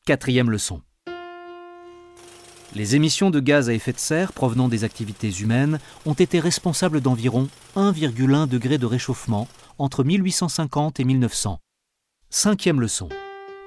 Quatrième 0.08 0.52
leçon. 0.52 0.84
Les 2.76 2.96
émissions 2.96 3.32
de 3.32 3.40
gaz 3.40 3.70
à 3.70 3.74
effet 3.74 3.92
de 3.92 3.98
serre 3.98 4.34
provenant 4.34 4.70
des 4.70 4.84
activités 4.84 5.32
humaines 5.32 5.80
ont 6.06 6.14
été 6.14 6.40
responsables 6.40 7.02
d'environ 7.02 7.48
1,1 7.76 8.48
degré 8.48 8.78
de 8.78 8.86
réchauffement 8.86 9.48
entre 9.80 10.04
1850 10.04 11.00
et 11.00 11.06
1900. 11.06 11.58
Cinquième 12.30 12.82
leçon. 12.82 13.10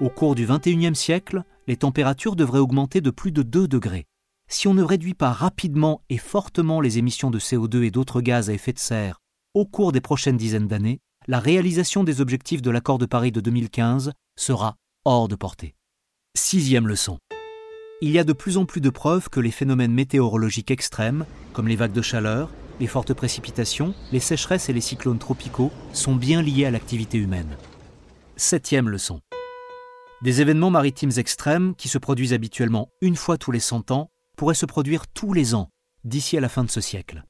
Au 0.01 0.11
cours 0.11 0.37
du 0.37 0.47
XXIe 0.47 0.95
siècle, 0.95 1.43
les 1.67 1.77
températures 1.77 2.37
devraient 2.37 2.61
augmenter 2.61 3.01
de 3.01 3.11
plus 3.11 3.33
de 3.33 3.43
2 3.43 3.67
degrés. 3.67 4.07
Si 4.49 4.69
on 4.69 4.75
ne 4.75 4.85
réduit 4.85 5.15
pas 5.15 5.33
rapidement 5.33 6.03
et 6.09 6.19
fortement 6.19 6.81
les 6.81 6.99
émissions 6.99 7.33
de 7.33 7.41
CO2 7.41 7.83
et 7.83 7.91
d'autres 7.91 8.21
gaz 8.21 8.49
à 8.49 8.53
effet 8.53 8.73
de 8.73 8.79
serre 8.79 9.19
au 9.55 9.67
cours 9.67 9.91
des 9.91 10.01
prochaines 10.01 10.37
dizaines 10.37 10.69
d'années, 10.69 11.01
la 11.27 11.41
réalisation 11.41 12.05
des 12.05 12.21
objectifs 12.21 12.63
de 12.63 12.71
l'accord 12.71 12.99
de 12.99 13.07
Paris 13.07 13.33
de 13.33 13.41
2015 13.41 14.13
sera 14.37 14.77
hors 15.05 15.27
de 15.27 15.35
portée. 15.35 15.75
Sixième 16.41 16.87
leçon. 16.87 17.19
Il 18.01 18.13
y 18.13 18.19
a 18.19 18.25
de 18.25 18.33
plus 18.33 18.59
en 18.59 18.65
plus 18.65 18.81
de 18.81 18.91
preuves 18.91 19.29
que 19.29 19.41
les 19.41 19.51
phénomènes 19.51 19.93
météorologiques 19.93 20.71
extrêmes, 20.71 21.27
comme 21.53 21.67
les 21.67 21.75
vagues 21.75 21.93
de 21.93 22.01
chaleur, 22.01 22.49
les 22.79 22.87
fortes 22.87 23.13
précipitations, 23.13 23.93
les 24.13 24.21
sécheresses 24.21 24.69
et 24.69 24.73
les 24.73 24.81
cyclones 24.81 25.19
tropicaux, 25.19 25.73
sont 25.93 26.15
bien 26.15 26.41
liés 26.41 26.65
à 26.65 26.71
l'activité 26.71 27.19
humaine. 27.19 27.57
Septième 28.37 28.89
leçon. 28.89 29.21
Des 30.23 30.41
événements 30.41 30.71
maritimes 30.71 31.11
extrêmes, 31.17 31.75
qui 31.75 31.89
se 31.89 31.99
produisent 31.99 32.33
habituellement 32.33 32.89
une 33.03 33.17
fois 33.17 33.37
tous 33.37 33.51
les 33.51 33.61
100 33.61 33.91
ans, 33.91 34.09
pourraient 34.37 34.55
se 34.55 34.65
produire 34.65 35.09
tous 35.09 35.33
les 35.33 35.57
ans, 35.57 35.71
d'ici 36.05 36.39
à 36.39 36.41
la 36.41 36.49
fin 36.49 36.63
de 36.63 36.71
ce 36.71 36.81
siècle. 36.81 37.25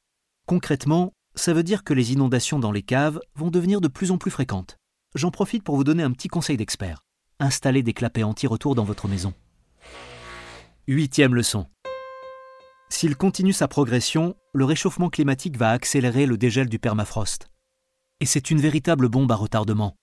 Concrètement, 0.46 1.12
ça 1.34 1.54
veut 1.54 1.64
dire 1.64 1.82
que 1.82 1.94
les 1.94 2.12
inondations 2.12 2.58
dans 2.58 2.72
les 2.72 2.82
caves 2.82 3.20
vont 3.34 3.50
devenir 3.50 3.80
de 3.80 3.88
plus 3.88 4.10
en 4.10 4.18
plus 4.18 4.30
fréquentes. 4.30 4.76
J'en 5.14 5.30
profite 5.30 5.64
pour 5.64 5.76
vous 5.76 5.84
donner 5.84 6.02
un 6.02 6.12
petit 6.12 6.28
conseil 6.28 6.58
d'expert 6.58 7.02
installez 7.40 7.82
des 7.82 7.92
clapets 7.92 8.22
anti-retour 8.22 8.74
dans 8.74 8.84
votre 8.84 9.08
maison. 9.08 9.32
Huitième 10.86 11.34
leçon. 11.34 11.66
S'il 12.88 13.16
continue 13.16 13.52
sa 13.52 13.68
progression, 13.68 14.34
le 14.54 14.64
réchauffement 14.64 15.10
climatique 15.10 15.56
va 15.56 15.70
accélérer 15.70 16.26
le 16.26 16.38
dégel 16.38 16.68
du 16.68 16.78
permafrost. 16.78 17.50
Et 18.20 18.26
c'est 18.26 18.50
une 18.50 18.60
véritable 18.60 19.08
bombe 19.08 19.30
à 19.30 19.36
retardement, 19.36 19.94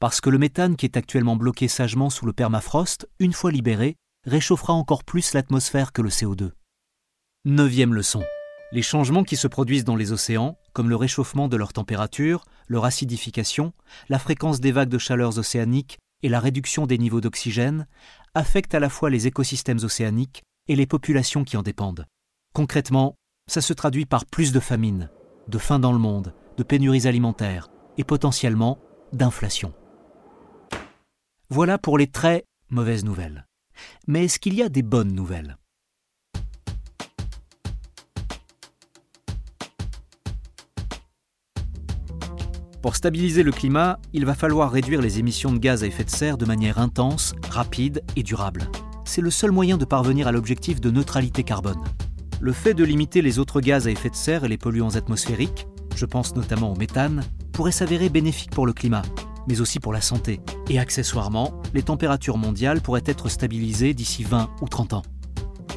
parce 0.00 0.20
que 0.20 0.28
le 0.28 0.38
méthane 0.38 0.76
qui 0.76 0.84
est 0.84 0.96
actuellement 0.96 1.36
bloqué 1.36 1.68
sagement 1.68 2.10
sous 2.10 2.26
le 2.26 2.32
permafrost, 2.32 3.08
une 3.20 3.32
fois 3.32 3.52
libéré, 3.52 3.96
réchauffera 4.26 4.72
encore 4.72 5.04
plus 5.04 5.32
l'atmosphère 5.32 5.92
que 5.92 6.02
le 6.02 6.10
CO2. 6.10 6.50
Neuvième 7.44 7.94
leçon. 7.94 8.22
Les 8.72 8.82
changements 8.82 9.24
qui 9.24 9.36
se 9.36 9.48
produisent 9.48 9.84
dans 9.84 9.96
les 9.96 10.12
océans, 10.12 10.58
comme 10.72 10.88
le 10.88 10.96
réchauffement 10.96 11.48
de 11.48 11.56
leur 11.56 11.72
température, 11.72 12.44
leur 12.68 12.84
acidification, 12.84 13.72
la 14.08 14.18
fréquence 14.18 14.60
des 14.60 14.72
vagues 14.72 14.88
de 14.88 14.98
chaleur 14.98 15.38
océaniques 15.38 15.98
et 16.22 16.28
la 16.28 16.40
réduction 16.40 16.86
des 16.86 16.98
niveaux 16.98 17.20
d'oxygène 17.20 17.86
affectent 18.34 18.74
à 18.74 18.80
la 18.80 18.88
fois 18.88 19.10
les 19.10 19.26
écosystèmes 19.26 19.82
océaniques 19.82 20.42
et 20.68 20.76
les 20.76 20.86
populations 20.86 21.44
qui 21.44 21.56
en 21.56 21.62
dépendent. 21.62 22.06
Concrètement, 22.54 23.14
ça 23.48 23.60
se 23.60 23.72
traduit 23.72 24.06
par 24.06 24.26
plus 24.26 24.52
de 24.52 24.60
famine, 24.60 25.10
de 25.48 25.58
faim 25.58 25.78
dans 25.78 25.92
le 25.92 25.98
monde, 25.98 26.34
de 26.56 26.62
pénuries 26.62 27.06
alimentaires 27.06 27.68
et 27.98 28.04
potentiellement 28.04 28.78
d'inflation. 29.12 29.74
Voilà 31.48 31.78
pour 31.78 31.98
les 31.98 32.06
très 32.06 32.44
mauvaises 32.70 33.04
nouvelles. 33.04 33.46
Mais 34.06 34.24
est-ce 34.24 34.38
qu'il 34.38 34.54
y 34.54 34.62
a 34.62 34.68
des 34.68 34.82
bonnes 34.82 35.12
nouvelles? 35.12 35.56
Pour 42.82 42.96
stabiliser 42.96 43.44
le 43.44 43.52
climat, 43.52 44.00
il 44.12 44.26
va 44.26 44.34
falloir 44.34 44.72
réduire 44.72 45.00
les 45.00 45.20
émissions 45.20 45.52
de 45.52 45.58
gaz 45.58 45.84
à 45.84 45.86
effet 45.86 46.02
de 46.02 46.10
serre 46.10 46.36
de 46.36 46.44
manière 46.44 46.80
intense, 46.80 47.32
rapide 47.48 48.02
et 48.16 48.24
durable. 48.24 48.68
C'est 49.04 49.20
le 49.20 49.30
seul 49.30 49.52
moyen 49.52 49.76
de 49.76 49.84
parvenir 49.84 50.26
à 50.26 50.32
l'objectif 50.32 50.80
de 50.80 50.90
neutralité 50.90 51.44
carbone. 51.44 51.80
Le 52.40 52.52
fait 52.52 52.74
de 52.74 52.82
limiter 52.82 53.22
les 53.22 53.38
autres 53.38 53.60
gaz 53.60 53.86
à 53.86 53.92
effet 53.92 54.10
de 54.10 54.16
serre 54.16 54.42
et 54.42 54.48
les 54.48 54.58
polluants 54.58 54.96
atmosphériques, 54.96 55.68
je 55.94 56.06
pense 56.06 56.34
notamment 56.34 56.72
au 56.72 56.76
méthane, 56.76 57.22
pourrait 57.52 57.70
s'avérer 57.70 58.08
bénéfique 58.08 58.50
pour 58.50 58.66
le 58.66 58.72
climat, 58.72 59.02
mais 59.46 59.60
aussi 59.60 59.78
pour 59.78 59.92
la 59.92 60.00
santé. 60.00 60.40
Et 60.68 60.80
accessoirement, 60.80 61.52
les 61.74 61.84
températures 61.84 62.36
mondiales 62.36 62.80
pourraient 62.80 63.04
être 63.06 63.28
stabilisées 63.28 63.94
d'ici 63.94 64.24
20 64.24 64.50
ou 64.60 64.68
30 64.68 64.94
ans. 64.94 65.02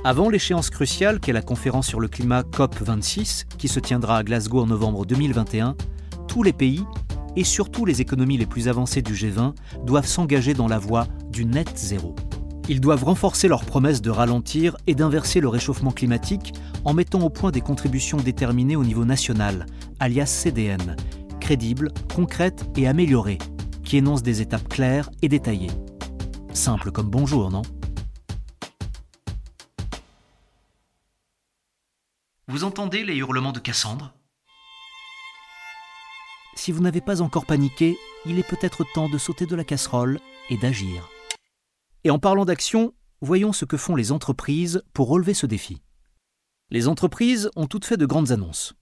Avant 0.03 0.29
l'échéance 0.29 0.71
cruciale 0.71 1.19
qu'est 1.19 1.33
la 1.33 1.43
conférence 1.43 1.85
sur 1.85 1.99
le 1.99 2.07
climat 2.07 2.41
COP26, 2.41 3.45
qui 3.59 3.67
se 3.67 3.79
tiendra 3.79 4.17
à 4.17 4.23
Glasgow 4.23 4.61
en 4.61 4.67
novembre 4.67 5.05
2021, 5.05 5.75
tous 6.35 6.43
les 6.43 6.51
pays, 6.51 6.83
et 7.37 7.45
surtout 7.45 7.85
les 7.85 8.01
économies 8.01 8.35
les 8.35 8.45
plus 8.45 8.67
avancées 8.67 9.01
du 9.01 9.13
G20, 9.13 9.53
doivent 9.85 10.05
s'engager 10.05 10.53
dans 10.53 10.67
la 10.67 10.77
voie 10.77 11.07
du 11.29 11.45
net 11.45 11.71
zéro. 11.77 12.13
Ils 12.67 12.81
doivent 12.81 13.05
renforcer 13.05 13.47
leur 13.47 13.63
promesse 13.63 14.01
de 14.01 14.09
ralentir 14.09 14.75
et 14.85 14.95
d'inverser 14.95 15.39
le 15.39 15.47
réchauffement 15.47 15.93
climatique 15.93 16.53
en 16.83 16.93
mettant 16.93 17.21
au 17.21 17.29
point 17.29 17.51
des 17.51 17.61
contributions 17.61 18.17
déterminées 18.17 18.75
au 18.75 18.83
niveau 18.83 19.05
national, 19.05 19.65
alias 20.01 20.25
CDN, 20.25 20.97
crédibles, 21.39 21.93
concrètes 22.13 22.69
et 22.75 22.85
améliorées, 22.85 23.37
qui 23.85 23.95
énoncent 23.95 24.21
des 24.21 24.41
étapes 24.41 24.67
claires 24.67 25.09
et 25.21 25.29
détaillées. 25.29 25.71
Simple 26.51 26.91
comme 26.91 27.09
bonjour, 27.09 27.49
non? 27.49 27.61
Vous 32.49 32.65
entendez 32.65 33.05
les 33.05 33.15
hurlements 33.15 33.53
de 33.53 33.59
Cassandre? 33.59 34.13
Si 36.65 36.71
vous 36.71 36.81
n'avez 36.81 36.99
pas 36.99 37.21
encore 37.21 37.45
paniqué, 37.45 37.95
il 38.25 38.39
est 38.39 38.49
peut-être 38.49 38.83
temps 38.95 39.07
de 39.07 39.19
sauter 39.19 39.45
de 39.45 39.55
la 39.55 39.63
casserole 39.63 40.19
et 40.49 40.57
d'agir. 40.57 41.11
Et 42.03 42.09
en 42.09 42.17
parlant 42.17 42.43
d'action, 42.43 42.95
voyons 43.21 43.53
ce 43.53 43.65
que 43.65 43.77
font 43.77 43.95
les 43.95 44.11
entreprises 44.11 44.81
pour 44.91 45.07
relever 45.07 45.35
ce 45.35 45.45
défi. 45.45 45.83
Les 46.71 46.87
entreprises 46.87 47.51
ont 47.55 47.67
toutes 47.67 47.85
fait 47.85 47.97
de 47.97 48.07
grandes 48.07 48.31
annonces. 48.31 48.73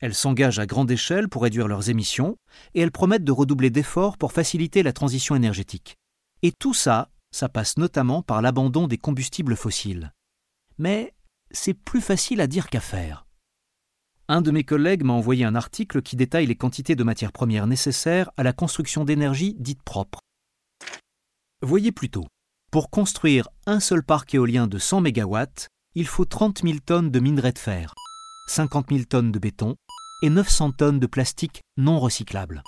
Elles 0.00 0.14
s'engagent 0.14 0.58
à 0.58 0.66
grande 0.66 0.90
échelle 0.90 1.30
pour 1.30 1.40
réduire 1.40 1.66
leurs 1.66 1.88
émissions 1.88 2.36
et 2.74 2.82
elles 2.82 2.92
promettent 2.92 3.24
de 3.24 3.32
redoubler 3.32 3.70
d'efforts 3.70 4.18
pour 4.18 4.32
faciliter 4.32 4.82
la 4.82 4.92
transition 4.92 5.34
énergétique. 5.34 5.96
Et 6.42 6.52
tout 6.52 6.74
ça, 6.74 7.08
ça 7.30 7.48
passe 7.48 7.78
notamment 7.78 8.20
par 8.20 8.42
l'abandon 8.42 8.86
des 8.86 8.98
combustibles 8.98 9.56
fossiles. 9.56 10.12
Mais 10.76 11.14
c'est 11.52 11.72
plus 11.72 12.02
facile 12.02 12.42
à 12.42 12.46
dire 12.46 12.68
qu'à 12.68 12.80
faire. 12.80 13.24
Un 14.32 14.42
de 14.42 14.52
mes 14.52 14.62
collègues 14.62 15.02
m'a 15.02 15.12
envoyé 15.14 15.44
un 15.44 15.56
article 15.56 16.02
qui 16.02 16.14
détaille 16.14 16.46
les 16.46 16.54
quantités 16.54 16.94
de 16.94 17.02
matières 17.02 17.32
premières 17.32 17.66
nécessaires 17.66 18.30
à 18.36 18.44
la 18.44 18.52
construction 18.52 19.04
d'énergie 19.04 19.56
dite 19.58 19.82
propre. 19.82 20.20
Voyez 21.62 21.90
plutôt, 21.90 22.26
pour 22.70 22.90
construire 22.90 23.48
un 23.66 23.80
seul 23.80 24.04
parc 24.04 24.32
éolien 24.32 24.68
de 24.68 24.78
100 24.78 25.00
MW, 25.00 25.36
il 25.96 26.06
faut 26.06 26.26
30 26.26 26.62
000 26.62 26.78
tonnes 26.86 27.10
de 27.10 27.18
minerais 27.18 27.50
de 27.50 27.58
fer, 27.58 27.92
50 28.46 28.90
000 28.92 29.02
tonnes 29.06 29.32
de 29.32 29.40
béton 29.40 29.74
et 30.22 30.30
900 30.30 30.70
tonnes 30.78 31.00
de 31.00 31.08
plastique 31.08 31.62
non 31.76 31.98
recyclable. 31.98 32.62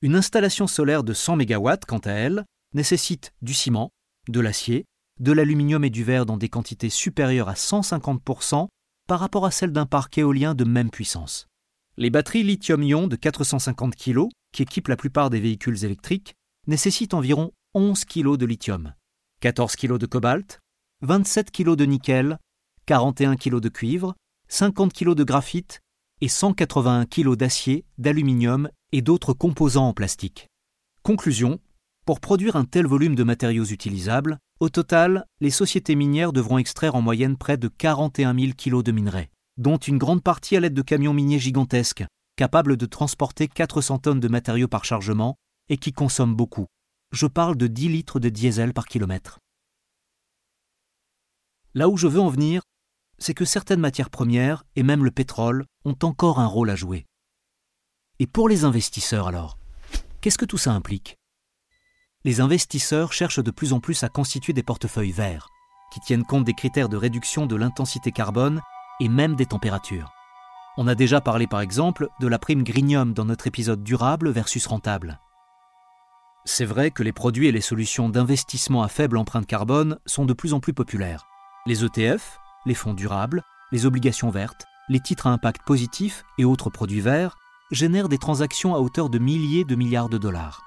Une 0.00 0.16
installation 0.16 0.66
solaire 0.66 1.04
de 1.04 1.12
100 1.12 1.36
MW, 1.36 1.70
quant 1.86 1.98
à 1.98 2.12
elle, 2.12 2.46
nécessite 2.72 3.34
du 3.42 3.52
ciment, 3.52 3.90
de 4.26 4.40
l'acier, 4.40 4.86
de 5.20 5.32
l'aluminium 5.32 5.84
et 5.84 5.90
du 5.90 6.02
verre 6.02 6.24
dans 6.24 6.38
des 6.38 6.48
quantités 6.48 6.88
supérieures 6.88 7.50
à 7.50 7.56
150 7.56 8.22
par 9.12 9.20
rapport 9.20 9.44
à 9.44 9.50
celle 9.50 9.72
d'un 9.72 9.84
parc 9.84 10.16
éolien 10.16 10.54
de 10.54 10.64
même 10.64 10.88
puissance. 10.88 11.46
Les 11.98 12.08
batteries 12.08 12.44
lithium-ion 12.44 13.08
de 13.08 13.16
450 13.16 13.94
kg, 13.94 14.28
qui 14.52 14.62
équipent 14.62 14.88
la 14.88 14.96
plupart 14.96 15.28
des 15.28 15.38
véhicules 15.38 15.84
électriques, 15.84 16.32
nécessitent 16.66 17.12
environ 17.12 17.52
11 17.74 18.06
kg 18.06 18.38
de 18.38 18.46
lithium, 18.46 18.94
14 19.42 19.76
kg 19.76 19.98
de 19.98 20.06
cobalt, 20.06 20.60
27 21.02 21.50
kg 21.50 21.76
de 21.76 21.84
nickel, 21.84 22.38
41 22.86 23.36
kg 23.36 23.60
de 23.60 23.68
cuivre, 23.68 24.14
50 24.48 24.94
kg 24.94 25.14
de 25.14 25.24
graphite 25.24 25.80
et 26.22 26.28
181 26.28 27.04
kg 27.04 27.36
d'acier, 27.36 27.84
d'aluminium 27.98 28.70
et 28.92 29.02
d'autres 29.02 29.34
composants 29.34 29.88
en 29.88 29.92
plastique. 29.92 30.46
Conclusion 31.02 31.60
Pour 32.06 32.20
produire 32.20 32.56
un 32.56 32.64
tel 32.64 32.86
volume 32.86 33.14
de 33.14 33.24
matériaux 33.24 33.66
utilisables, 33.66 34.38
au 34.62 34.68
total, 34.68 35.26
les 35.40 35.50
sociétés 35.50 35.96
minières 35.96 36.32
devront 36.32 36.56
extraire 36.56 36.94
en 36.94 37.02
moyenne 37.02 37.36
près 37.36 37.56
de 37.56 37.66
41 37.66 38.32
000 38.38 38.52
kilos 38.52 38.84
de 38.84 38.92
minerais, 38.92 39.28
dont 39.56 39.76
une 39.76 39.98
grande 39.98 40.22
partie 40.22 40.56
à 40.56 40.60
l'aide 40.60 40.72
de 40.72 40.82
camions 40.82 41.12
miniers 41.12 41.40
gigantesques, 41.40 42.04
capable 42.36 42.76
de 42.76 42.86
transporter 42.86 43.48
400 43.48 43.98
tonnes 43.98 44.20
de 44.20 44.28
matériaux 44.28 44.68
par 44.68 44.84
chargement 44.84 45.34
et 45.68 45.78
qui 45.78 45.90
consomme 45.90 46.36
beaucoup. 46.36 46.66
Je 47.10 47.26
parle 47.26 47.56
de 47.56 47.66
10 47.66 47.88
litres 47.88 48.20
de 48.20 48.28
diesel 48.28 48.72
par 48.72 48.86
kilomètre. 48.86 49.40
Là 51.74 51.88
où 51.88 51.96
je 51.96 52.06
veux 52.06 52.20
en 52.20 52.28
venir, 52.28 52.62
c'est 53.18 53.34
que 53.34 53.44
certaines 53.44 53.80
matières 53.80 54.10
premières, 54.10 54.62
et 54.76 54.84
même 54.84 55.04
le 55.04 55.10
pétrole, 55.10 55.66
ont 55.84 55.98
encore 56.04 56.38
un 56.38 56.46
rôle 56.46 56.70
à 56.70 56.76
jouer. 56.76 57.04
Et 58.20 58.28
pour 58.28 58.48
les 58.48 58.64
investisseurs 58.64 59.26
alors, 59.26 59.58
qu'est-ce 60.20 60.38
que 60.38 60.44
tout 60.44 60.56
ça 60.56 60.72
implique? 60.72 61.16
Les 62.24 62.40
investisseurs 62.40 63.12
cherchent 63.12 63.42
de 63.42 63.50
plus 63.50 63.72
en 63.72 63.80
plus 63.80 64.04
à 64.04 64.08
constituer 64.08 64.52
des 64.52 64.62
portefeuilles 64.62 65.10
verts, 65.10 65.48
qui 65.92 65.98
tiennent 65.98 66.24
compte 66.24 66.44
des 66.44 66.54
critères 66.54 66.88
de 66.88 66.96
réduction 66.96 67.46
de 67.46 67.56
l'intensité 67.56 68.12
carbone 68.12 68.60
et 69.00 69.08
même 69.08 69.34
des 69.34 69.46
températures. 69.46 70.12
On 70.76 70.86
a 70.86 70.94
déjà 70.94 71.20
parlé 71.20 71.48
par 71.48 71.60
exemple 71.60 72.08
de 72.20 72.28
la 72.28 72.38
prime 72.38 72.62
Grinium 72.62 73.12
dans 73.12 73.24
notre 73.24 73.48
épisode 73.48 73.82
durable 73.82 74.30
versus 74.30 74.66
rentable. 74.66 75.20
C'est 76.44 76.64
vrai 76.64 76.92
que 76.92 77.02
les 77.02 77.12
produits 77.12 77.48
et 77.48 77.52
les 77.52 77.60
solutions 77.60 78.08
d'investissement 78.08 78.84
à 78.84 78.88
faible 78.88 79.16
empreinte 79.16 79.46
carbone 79.46 79.98
sont 80.06 80.24
de 80.24 80.32
plus 80.32 80.54
en 80.54 80.60
plus 80.60 80.72
populaires. 80.72 81.26
Les 81.66 81.84
ETF, 81.84 82.38
les 82.66 82.74
fonds 82.74 82.94
durables, 82.94 83.42
les 83.72 83.84
obligations 83.84 84.30
vertes, 84.30 84.64
les 84.88 85.00
titres 85.00 85.26
à 85.26 85.30
impact 85.30 85.62
positif 85.66 86.24
et 86.38 86.44
autres 86.44 86.70
produits 86.70 87.00
verts 87.00 87.36
génèrent 87.72 88.08
des 88.08 88.18
transactions 88.18 88.74
à 88.74 88.78
hauteur 88.78 89.10
de 89.10 89.18
milliers 89.18 89.64
de 89.64 89.74
milliards 89.74 90.08
de 90.08 90.18
dollars. 90.18 90.62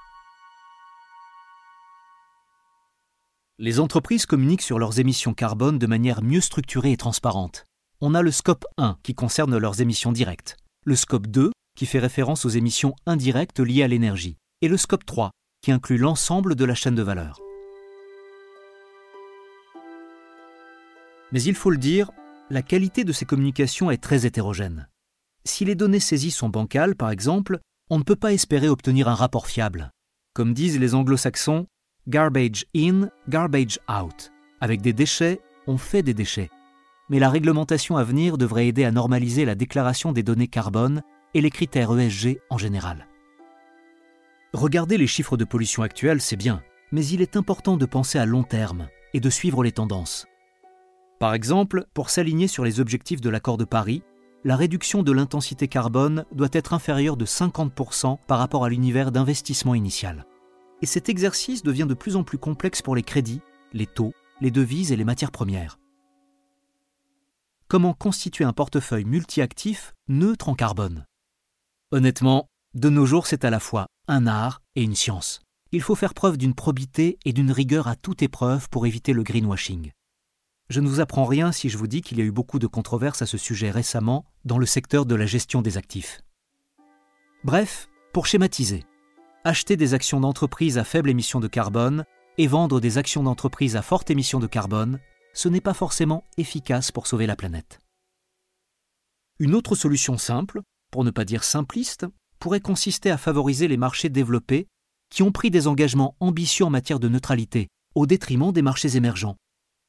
Les 3.58 3.80
entreprises 3.80 4.26
communiquent 4.26 4.60
sur 4.60 4.78
leurs 4.78 5.00
émissions 5.00 5.32
carbone 5.32 5.78
de 5.78 5.86
manière 5.86 6.22
mieux 6.22 6.42
structurée 6.42 6.92
et 6.92 6.98
transparente. 6.98 7.64
On 8.02 8.14
a 8.14 8.20
le 8.20 8.30
scope 8.30 8.66
1 8.76 8.98
qui 9.02 9.14
concerne 9.14 9.56
leurs 9.56 9.80
émissions 9.80 10.12
directes, 10.12 10.58
le 10.84 10.94
scope 10.94 11.26
2 11.26 11.52
qui 11.74 11.86
fait 11.86 11.98
référence 11.98 12.44
aux 12.44 12.50
émissions 12.50 12.94
indirectes 13.06 13.60
liées 13.60 13.82
à 13.82 13.88
l'énergie, 13.88 14.36
et 14.60 14.68
le 14.68 14.76
scope 14.76 15.06
3 15.06 15.30
qui 15.62 15.72
inclut 15.72 15.96
l'ensemble 15.96 16.54
de 16.54 16.66
la 16.66 16.74
chaîne 16.74 16.94
de 16.94 17.02
valeur. 17.02 17.40
Mais 21.32 21.42
il 21.42 21.54
faut 21.54 21.70
le 21.70 21.78
dire, 21.78 22.10
la 22.50 22.60
qualité 22.60 23.04
de 23.04 23.12
ces 23.12 23.24
communications 23.24 23.90
est 23.90 24.02
très 24.02 24.26
hétérogène. 24.26 24.86
Si 25.46 25.64
les 25.64 25.74
données 25.74 25.98
saisies 25.98 26.30
sont 26.30 26.50
bancales, 26.50 26.94
par 26.94 27.08
exemple, 27.08 27.60
on 27.88 27.96
ne 27.96 28.04
peut 28.04 28.16
pas 28.16 28.34
espérer 28.34 28.68
obtenir 28.68 29.08
un 29.08 29.14
rapport 29.14 29.46
fiable. 29.46 29.92
Comme 30.34 30.52
disent 30.52 30.78
les 30.78 30.94
anglo-saxons, 30.94 31.66
garbage 32.08 32.66
in, 32.76 33.08
garbage 33.28 33.80
out. 33.88 34.30
Avec 34.60 34.80
des 34.80 34.92
déchets, 34.92 35.40
on 35.66 35.76
fait 35.76 36.02
des 36.02 36.14
déchets. 36.14 36.50
Mais 37.08 37.18
la 37.18 37.30
réglementation 37.30 37.96
à 37.96 38.04
venir 38.04 38.38
devrait 38.38 38.68
aider 38.68 38.84
à 38.84 38.92
normaliser 38.92 39.44
la 39.44 39.56
déclaration 39.56 40.12
des 40.12 40.22
données 40.22 40.46
carbone 40.46 41.02
et 41.34 41.40
les 41.40 41.50
critères 41.50 41.96
ESG 41.98 42.38
en 42.48 42.58
général. 42.58 43.06
Regarder 44.52 44.98
les 44.98 45.06
chiffres 45.08 45.36
de 45.36 45.44
pollution 45.44 45.82
actuels, 45.82 46.20
c'est 46.20 46.36
bien, 46.36 46.62
mais 46.92 47.04
il 47.06 47.20
est 47.20 47.36
important 47.36 47.76
de 47.76 47.86
penser 47.86 48.18
à 48.18 48.26
long 48.26 48.44
terme 48.44 48.88
et 49.12 49.20
de 49.20 49.30
suivre 49.30 49.64
les 49.64 49.72
tendances. 49.72 50.26
Par 51.18 51.34
exemple, 51.34 51.86
pour 51.92 52.10
s'aligner 52.10 52.46
sur 52.46 52.64
les 52.64 52.78
objectifs 52.78 53.20
de 53.20 53.30
l'accord 53.30 53.56
de 53.56 53.64
Paris, 53.64 54.02
la 54.44 54.54
réduction 54.54 55.02
de 55.02 55.12
l'intensité 55.12 55.66
carbone 55.66 56.24
doit 56.32 56.48
être 56.52 56.72
inférieure 56.72 57.16
de 57.16 57.26
50% 57.26 58.18
par 58.28 58.38
rapport 58.38 58.64
à 58.64 58.68
l'univers 58.68 59.10
d'investissement 59.10 59.74
initial. 59.74 60.24
Et 60.82 60.86
cet 60.86 61.08
exercice 61.08 61.62
devient 61.62 61.86
de 61.88 61.94
plus 61.94 62.16
en 62.16 62.24
plus 62.24 62.38
complexe 62.38 62.82
pour 62.82 62.94
les 62.94 63.02
crédits, 63.02 63.40
les 63.72 63.86
taux, 63.86 64.12
les 64.40 64.50
devises 64.50 64.92
et 64.92 64.96
les 64.96 65.04
matières 65.04 65.32
premières. 65.32 65.78
Comment 67.68 67.94
constituer 67.94 68.44
un 68.44 68.52
portefeuille 68.52 69.04
multi-actif 69.04 69.94
neutre 70.08 70.48
en 70.48 70.54
carbone? 70.54 71.04
Honnêtement, 71.90 72.48
de 72.74 72.90
nos 72.90 73.06
jours, 73.06 73.26
c'est 73.26 73.44
à 73.44 73.50
la 73.50 73.60
fois 73.60 73.86
un 74.06 74.26
art 74.26 74.60
et 74.74 74.82
une 74.82 74.94
science. 74.94 75.40
Il 75.72 75.82
faut 75.82 75.94
faire 75.94 76.14
preuve 76.14 76.36
d'une 76.36 76.54
probité 76.54 77.18
et 77.24 77.32
d'une 77.32 77.50
rigueur 77.50 77.88
à 77.88 77.96
toute 77.96 78.22
épreuve 78.22 78.68
pour 78.68 78.86
éviter 78.86 79.12
le 79.12 79.22
greenwashing. 79.22 79.90
Je 80.68 80.80
ne 80.80 80.88
vous 80.88 81.00
apprends 81.00 81.24
rien 81.24 81.52
si 81.52 81.68
je 81.68 81.78
vous 81.78 81.86
dis 81.86 82.02
qu'il 82.02 82.18
y 82.18 82.22
a 82.22 82.24
eu 82.24 82.32
beaucoup 82.32 82.58
de 82.58 82.66
controverses 82.66 83.22
à 83.22 83.26
ce 83.26 83.38
sujet 83.38 83.70
récemment 83.70 84.26
dans 84.44 84.58
le 84.58 84.66
secteur 84.66 85.06
de 85.06 85.14
la 85.14 85.26
gestion 85.26 85.62
des 85.62 85.76
actifs. 85.76 86.20
Bref, 87.44 87.88
pour 88.12 88.26
schématiser, 88.26 88.84
acheter 89.46 89.76
des 89.76 89.94
actions 89.94 90.18
d'entreprise 90.18 90.76
à 90.76 90.82
faible 90.82 91.08
émission 91.08 91.38
de 91.38 91.46
carbone 91.46 92.04
et 92.36 92.48
vendre 92.48 92.80
des 92.80 92.98
actions 92.98 93.22
d'entreprise 93.22 93.76
à 93.76 93.82
forte 93.82 94.10
émission 94.10 94.40
de 94.40 94.48
carbone, 94.48 94.98
ce 95.34 95.48
n'est 95.48 95.60
pas 95.60 95.72
forcément 95.72 96.24
efficace 96.36 96.90
pour 96.90 97.06
sauver 97.06 97.28
la 97.28 97.36
planète. 97.36 97.78
Une 99.38 99.54
autre 99.54 99.76
solution 99.76 100.18
simple, 100.18 100.62
pour 100.90 101.04
ne 101.04 101.12
pas 101.12 101.24
dire 101.24 101.44
simpliste, 101.44 102.06
pourrait 102.40 102.60
consister 102.60 103.08
à 103.08 103.18
favoriser 103.18 103.68
les 103.68 103.76
marchés 103.76 104.08
développés 104.08 104.66
qui 105.10 105.22
ont 105.22 105.30
pris 105.30 105.52
des 105.52 105.68
engagements 105.68 106.16
ambitieux 106.18 106.64
en 106.64 106.70
matière 106.70 106.98
de 106.98 107.08
neutralité, 107.08 107.68
au 107.94 108.06
détriment 108.06 108.50
des 108.50 108.62
marchés 108.62 108.96
émergents. 108.96 109.36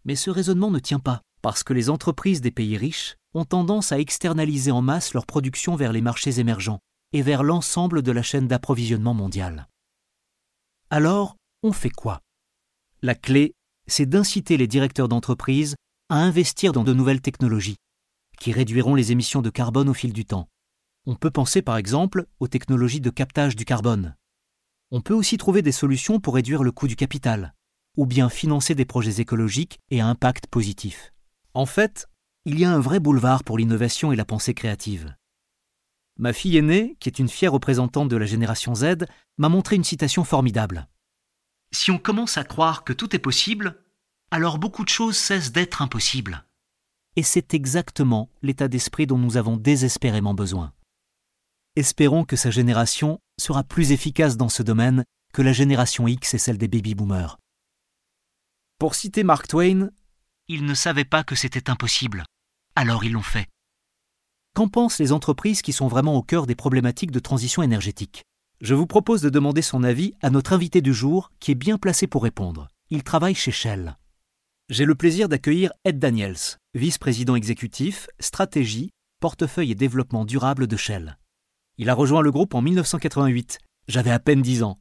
Mais 0.06 0.16
ce 0.16 0.30
raisonnement 0.30 0.70
ne 0.70 0.78
tient 0.78 1.00
pas, 1.00 1.24
parce 1.42 1.64
que 1.64 1.74
les 1.74 1.90
entreprises 1.90 2.42
des 2.42 2.52
pays 2.52 2.78
riches 2.78 3.16
ont 3.34 3.46
tendance 3.46 3.92
à 3.92 3.98
externaliser 3.98 4.70
en 4.70 4.84
masse 4.84 5.16
leur 5.16 5.26
production 5.26 5.76
vers 5.76 5.94
les 5.94 6.02
marchés 6.02 6.40
émergents 6.40 6.80
et 7.14 7.22
vers 7.22 7.44
l'ensemble 7.44 8.02
de 8.02 8.12
la 8.12 8.22
chaîne 8.22 8.48
d'approvisionnement 8.48 9.14
mondiale. 9.14 9.68
Alors, 10.90 11.36
on 11.64 11.74
fait 11.74 11.90
quoi? 11.90 12.22
La 13.02 13.16
clé, 13.16 13.54
c'est 13.88 14.06
d'inciter 14.06 14.58
les 14.58 14.68
directeurs 14.68 15.08
d'entreprise 15.08 15.76
à 16.10 16.18
investir 16.18 16.72
dans 16.72 16.84
de 16.84 16.94
nouvelles 16.94 17.22
technologies, 17.22 17.78
qui 18.40 18.52
réduiront 18.52 18.96
les 18.96 19.12
émissions 19.12 19.42
de 19.42 19.50
carbone 19.50 19.90
au 19.90 19.94
fil 19.94 20.14
du 20.14 20.26
temps. 20.26 20.48
On 21.06 21.16
peut 21.16 21.32
penser 21.32 21.62
par 21.62 21.78
exemple 21.78 22.28
aux 22.40 22.48
technologies 22.48 23.02
de 23.02 23.10
captage 23.10 23.56
du 23.56 23.66
carbone. 23.66 24.16
On 24.92 25.02
peut 25.02 25.14
aussi 25.14 25.38
trouver 25.38 25.62
des 25.62 25.74
solutions 25.74 26.20
pour 26.20 26.36
réduire 26.36 26.64
le 26.64 26.72
coût 26.72 26.88
du 26.88 26.96
capital, 26.96 27.54
ou 27.98 28.06
bien 28.06 28.30
financer 28.30 28.76
des 28.76 28.86
projets 28.86 29.20
écologiques 29.20 29.80
et 29.90 30.00
à 30.00 30.08
impact 30.08 30.48
positif. 30.48 31.12
En 31.54 31.66
fait, 31.66 32.08
il 32.46 32.58
y 32.58 32.64
a 32.64 32.72
un 32.72 32.80
vrai 32.80 33.02
boulevard 33.02 33.44
pour 33.44 33.58
l'innovation 33.58 34.14
et 34.14 34.16
la 34.16 34.24
pensée 34.24 34.54
créative. 34.54 35.17
Ma 36.18 36.34
fille 36.34 36.58
aînée, 36.58 36.98
qui 37.00 37.10
est 37.10 37.20
une 37.20 37.30
fière 37.30 37.52
représentante 37.52 38.10
de 38.10 38.18
la 38.18 38.26
génération 38.26 38.74
Z, 38.74 39.06
m'a 39.38 39.50
montré 39.50 39.76
une 39.76 39.84
citation 39.84 40.24
formidable. 40.24 40.88
Si 41.72 41.92
on 41.92 42.00
commence 42.00 42.38
à 42.38 42.44
croire 42.44 42.84
que 42.84 42.94
tout 42.94 43.16
est 43.16 43.20
possible, 43.20 43.84
alors 44.32 44.58
beaucoup 44.58 44.84
de 44.84 44.90
choses 44.90 45.18
cessent 45.18 45.52
d'être 45.52 45.82
impossibles. 45.82 46.46
Et 47.16 47.24
c'est 47.24 47.54
exactement 47.54 48.30
l'état 48.42 48.68
d'esprit 48.68 49.08
dont 49.08 49.18
nous 49.18 49.38
avons 49.38 49.58
désespérément 49.58 50.34
besoin. 50.34 50.74
Espérons 51.76 52.26
que 52.26 52.36
sa 52.36 52.50
génération 52.50 53.20
sera 53.40 53.64
plus 53.64 53.92
efficace 53.92 54.38
dans 54.38 54.50
ce 54.50 54.64
domaine 54.64 55.04
que 55.34 55.42
la 55.42 55.54
génération 55.54 56.08
X 56.08 56.34
et 56.34 56.38
celle 56.40 56.58
des 56.58 56.68
baby-boomers. 56.68 57.38
Pour 58.80 58.96
citer 58.96 59.24
Mark 59.24 59.48
Twain, 59.48 59.90
ils 60.48 60.66
ne 60.66 60.74
savaient 60.74 61.06
pas 61.06 61.24
que 61.24 61.36
c'était 61.36 61.70
impossible, 61.70 62.24
alors 62.76 63.04
ils 63.04 63.12
l'ont 63.12 63.22
fait. 63.22 63.48
Qu'en 64.58 64.68
pensent 64.68 64.98
les 64.98 65.12
entreprises 65.12 65.62
qui 65.62 65.72
sont 65.72 65.88
vraiment 65.88 66.16
au 66.16 66.24
cœur 66.24 66.48
des 66.48 66.56
problématiques 66.56 67.12
de 67.12 67.20
transition 67.20 67.62
énergétique? 67.62 68.24
Je 68.60 68.74
vous 68.74 68.88
propose 68.88 69.22
de 69.22 69.30
demander 69.30 69.62
son 69.62 69.84
avis 69.84 70.16
à 70.24 70.32
notre 70.32 70.52
invité 70.52 70.82
du 70.82 70.96
jour 70.96 71.30
qui 71.40 71.52
est 71.52 71.54
bien 71.54 71.78
placé 71.78 72.08
pour 72.08 72.24
répondre. 72.24 72.68
Il 72.90 73.04
travaille 73.04 73.36
chez 73.36 73.52
Shell. 73.52 73.98
J'ai 74.70 74.86
le 74.86 74.96
plaisir 74.96 75.30
d'accueillir 75.30 75.72
Ed 75.86 76.00
Daniels, 76.00 76.58
vice-président 76.74 77.36
exécutif, 77.36 78.08
stratégie, 78.20 78.90
portefeuille 79.20 79.74
et 79.74 79.76
développement 79.76 80.26
durable 80.26 80.66
de 80.66 80.76
Shell. 80.76 81.20
Il 81.78 81.92
a 81.92 81.94
rejoint 81.94 82.24
le 82.24 82.32
groupe 82.32 82.56
en 82.56 82.64
1988. 82.64 83.60
J'avais 83.88 84.10
à 84.10 84.18
peine 84.18 84.42
10 84.42 84.64
ans. 84.64 84.80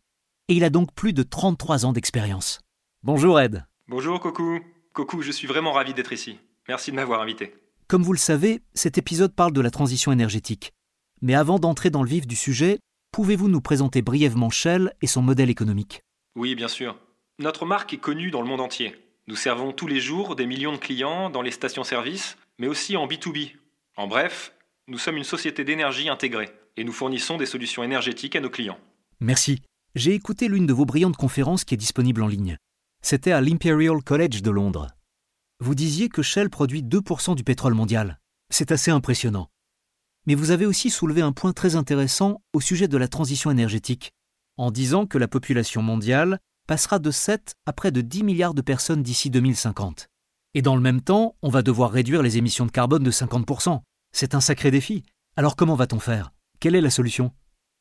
Et 0.48 0.54
il 0.54 0.64
a 0.64 0.70
donc 0.70 0.94
plus 0.94 1.12
de 1.12 1.22
33 1.22 1.84
ans 1.84 1.92
d'expérience. 1.92 2.60
Bonjour 3.02 3.38
Ed. 3.38 3.66
Bonjour 3.88 4.20
Coco. 4.20 4.58
Coco, 4.94 5.20
je 5.20 5.32
suis 5.32 5.46
vraiment 5.46 5.72
ravi 5.72 5.92
d'être 5.92 6.14
ici. 6.14 6.38
Merci 6.66 6.92
de 6.92 6.96
m'avoir 6.96 7.20
invité. 7.20 7.52
Comme 7.88 8.02
vous 8.02 8.12
le 8.12 8.18
savez, 8.18 8.62
cet 8.74 8.98
épisode 8.98 9.32
parle 9.32 9.52
de 9.52 9.60
la 9.60 9.70
transition 9.70 10.10
énergétique. 10.10 10.72
Mais 11.22 11.34
avant 11.34 11.60
d'entrer 11.60 11.88
dans 11.88 12.02
le 12.02 12.08
vif 12.08 12.26
du 12.26 12.34
sujet, 12.34 12.80
pouvez-vous 13.12 13.48
nous 13.48 13.60
présenter 13.60 14.02
brièvement 14.02 14.50
Shell 14.50 14.92
et 15.02 15.06
son 15.06 15.22
modèle 15.22 15.50
économique? 15.50 16.00
Oui, 16.34 16.56
bien 16.56 16.66
sûr. 16.66 16.98
Notre 17.38 17.64
marque 17.64 17.92
est 17.92 17.98
connue 17.98 18.32
dans 18.32 18.42
le 18.42 18.48
monde 18.48 18.60
entier. 18.60 18.96
Nous 19.28 19.36
servons 19.36 19.72
tous 19.72 19.86
les 19.86 20.00
jours 20.00 20.34
des 20.34 20.46
millions 20.46 20.72
de 20.72 20.78
clients 20.78 21.30
dans 21.30 21.42
les 21.42 21.52
stations-service, 21.52 22.36
mais 22.58 22.66
aussi 22.66 22.96
en 22.96 23.06
B2B. 23.06 23.52
En 23.96 24.08
bref, 24.08 24.52
nous 24.88 24.98
sommes 24.98 25.16
une 25.16 25.24
société 25.24 25.62
d'énergie 25.62 26.08
intégrée 26.08 26.50
et 26.76 26.82
nous 26.82 26.92
fournissons 26.92 27.36
des 27.36 27.46
solutions 27.46 27.84
énergétiques 27.84 28.34
à 28.34 28.40
nos 28.40 28.50
clients. 28.50 28.78
Merci. 29.20 29.62
J'ai 29.94 30.12
écouté 30.12 30.48
l'une 30.48 30.66
de 30.66 30.72
vos 30.72 30.86
brillantes 30.86 31.16
conférences 31.16 31.64
qui 31.64 31.74
est 31.74 31.78
disponible 31.78 32.24
en 32.24 32.26
ligne. 32.26 32.56
C'était 33.00 33.32
à 33.32 33.40
l'Imperial 33.40 34.02
College 34.02 34.42
de 34.42 34.50
Londres. 34.50 34.88
Vous 35.58 35.74
disiez 35.74 36.10
que 36.10 36.20
Shell 36.20 36.50
produit 36.50 36.82
2% 36.82 37.34
du 37.34 37.42
pétrole 37.42 37.72
mondial. 37.72 38.20
C'est 38.50 38.72
assez 38.72 38.90
impressionnant. 38.90 39.48
Mais 40.26 40.34
vous 40.34 40.50
avez 40.50 40.66
aussi 40.66 40.90
soulevé 40.90 41.22
un 41.22 41.32
point 41.32 41.54
très 41.54 41.76
intéressant 41.76 42.42
au 42.52 42.60
sujet 42.60 42.88
de 42.88 42.98
la 42.98 43.08
transition 43.08 43.50
énergétique, 43.50 44.12
en 44.58 44.70
disant 44.70 45.06
que 45.06 45.16
la 45.16 45.28
population 45.28 45.80
mondiale 45.80 46.40
passera 46.66 46.98
de 46.98 47.10
7 47.10 47.54
à 47.64 47.72
près 47.72 47.90
de 47.90 48.02
10 48.02 48.22
milliards 48.22 48.52
de 48.52 48.60
personnes 48.60 49.02
d'ici 49.02 49.30
2050. 49.30 50.08
Et 50.52 50.60
dans 50.60 50.76
le 50.76 50.82
même 50.82 51.00
temps, 51.00 51.36
on 51.40 51.48
va 51.48 51.62
devoir 51.62 51.90
réduire 51.90 52.22
les 52.22 52.36
émissions 52.36 52.66
de 52.66 52.70
carbone 52.70 53.02
de 53.02 53.10
50%. 53.10 53.80
C'est 54.12 54.34
un 54.34 54.40
sacré 54.42 54.70
défi. 54.70 55.04
Alors 55.36 55.56
comment 55.56 55.74
va-t-on 55.74 56.00
faire? 56.00 56.32
Quelle 56.60 56.74
est 56.74 56.82
la 56.82 56.90
solution? 56.90 57.32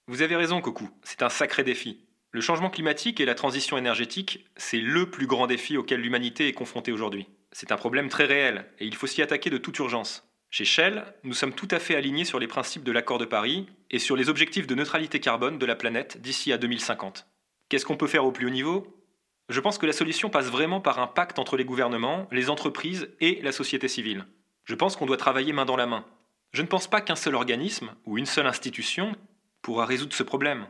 Vous 0.07 0.21
avez 0.21 0.37
raison, 0.37 0.61
Coco, 0.61 0.87
c'est 1.03 1.23
un 1.23 1.29
sacré 1.29 1.65
défi. 1.65 2.05
Le 2.31 2.39
changement 2.39 2.69
climatique 2.69 3.19
et 3.19 3.25
la 3.25 3.35
transition 3.35 3.77
énergétique, 3.77 4.45
c'est 4.55 4.79
le 4.79 5.09
plus 5.09 5.27
grand 5.27 5.47
défi 5.47 5.75
auquel 5.75 5.99
l'humanité 5.99 6.47
est 6.47 6.53
confrontée 6.53 6.93
aujourd'hui. 6.93 7.27
C'est 7.57 7.71
un 7.71 7.77
problème 7.77 8.09
très 8.09 8.25
réel 8.25 8.65
et 8.79 8.85
il 8.85 8.95
faut 8.95 9.07
s'y 9.07 9.21
attaquer 9.21 9.49
de 9.49 9.57
toute 9.57 9.79
urgence. 9.79 10.27
Chez 10.49 10.65
Shell, 10.65 11.05
nous 11.23 11.33
sommes 11.33 11.53
tout 11.53 11.69
à 11.71 11.79
fait 11.79 11.95
alignés 11.95 12.25
sur 12.25 12.37
les 12.37 12.49
principes 12.49 12.83
de 12.83 12.91
l'accord 12.91 13.17
de 13.17 13.23
Paris 13.23 13.65
et 13.89 13.97
sur 13.97 14.17
les 14.17 14.27
objectifs 14.27 14.67
de 14.67 14.75
neutralité 14.75 15.21
carbone 15.21 15.57
de 15.57 15.65
la 15.65 15.77
planète 15.77 16.19
d'ici 16.19 16.51
à 16.51 16.57
2050. 16.57 17.25
Qu'est-ce 17.69 17.85
qu'on 17.85 17.95
peut 17.95 18.07
faire 18.07 18.25
au 18.25 18.33
plus 18.33 18.47
haut 18.47 18.49
niveau? 18.49 19.01
Je 19.47 19.61
pense 19.61 19.77
que 19.77 19.85
la 19.85 19.93
solution 19.93 20.29
passe 20.29 20.47
vraiment 20.47 20.81
par 20.81 20.99
un 20.99 21.07
pacte 21.07 21.39
entre 21.39 21.55
les 21.55 21.63
gouvernements, 21.63 22.27
les 22.29 22.49
entreprises 22.49 23.07
et 23.21 23.39
la 23.41 23.53
société 23.53 23.87
civile. 23.87 24.25
Je 24.65 24.75
pense 24.75 24.97
qu'on 24.97 25.05
doit 25.05 25.15
travailler 25.15 25.53
main 25.53 25.63
dans 25.63 25.77
la 25.77 25.87
main. 25.87 26.05
Je 26.51 26.61
ne 26.61 26.67
pense 26.67 26.89
pas 26.89 26.99
qu'un 26.99 27.15
seul 27.15 27.35
organisme 27.35 27.91
ou 28.05 28.17
une 28.17 28.25
seule 28.25 28.47
institution 28.47 29.15
pourra 29.61 29.85
résoudre 29.85 30.13
ce 30.13 30.23
problème. 30.23 30.67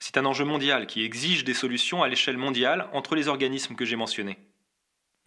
C'est 0.00 0.16
un 0.16 0.26
enjeu 0.26 0.44
mondial 0.44 0.88
qui 0.88 1.04
exige 1.04 1.44
des 1.44 1.54
solutions 1.54 2.02
à 2.02 2.08
l'échelle 2.08 2.36
mondiale 2.36 2.88
entre 2.92 3.14
les 3.14 3.28
organismes 3.28 3.76
que 3.76 3.84
j'ai 3.84 3.94
mentionnés. 3.94 4.38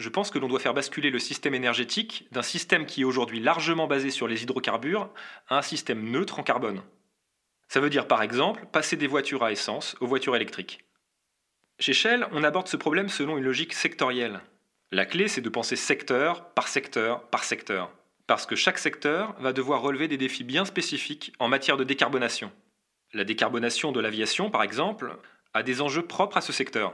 Je 0.03 0.09
pense 0.09 0.31
que 0.31 0.37
l'on 0.37 0.49
doit 0.49 0.59
faire 0.59 0.73
basculer 0.73 1.11
le 1.11 1.17
système 1.17 1.55
énergétique 1.55 2.27
d'un 2.33 2.41
système 2.41 2.85
qui 2.85 3.03
est 3.03 3.05
aujourd'hui 3.05 3.39
largement 3.39 3.87
basé 3.87 4.09
sur 4.09 4.27
les 4.27 4.43
hydrocarbures 4.43 5.09
à 5.47 5.57
un 5.57 5.61
système 5.61 6.11
neutre 6.11 6.39
en 6.39 6.43
carbone. 6.43 6.81
Ça 7.69 7.79
veut 7.79 7.89
dire 7.89 8.05
par 8.05 8.21
exemple 8.21 8.65
passer 8.69 8.97
des 8.97 9.07
voitures 9.07 9.45
à 9.45 9.53
essence 9.53 9.95
aux 10.01 10.05
voitures 10.05 10.35
électriques. 10.35 10.83
Chez 11.79 11.93
Shell, 11.93 12.27
on 12.33 12.43
aborde 12.43 12.67
ce 12.67 12.75
problème 12.75 13.07
selon 13.07 13.37
une 13.37 13.45
logique 13.45 13.71
sectorielle. 13.71 14.41
La 14.91 15.05
clé, 15.05 15.29
c'est 15.29 15.39
de 15.39 15.47
penser 15.47 15.77
secteur 15.77 16.49
par 16.49 16.67
secteur 16.67 17.25
par 17.29 17.45
secteur, 17.45 17.89
parce 18.27 18.45
que 18.45 18.57
chaque 18.57 18.79
secteur 18.79 19.33
va 19.39 19.53
devoir 19.53 19.81
relever 19.81 20.09
des 20.09 20.17
défis 20.17 20.43
bien 20.43 20.65
spécifiques 20.65 21.31
en 21.39 21.47
matière 21.47 21.77
de 21.77 21.85
décarbonation. 21.85 22.51
La 23.13 23.23
décarbonation 23.23 23.93
de 23.93 24.01
l'aviation, 24.01 24.51
par 24.51 24.63
exemple, 24.63 25.15
a 25.53 25.63
des 25.63 25.79
enjeux 25.79 26.05
propres 26.05 26.35
à 26.35 26.41
ce 26.41 26.51
secteur. 26.51 26.93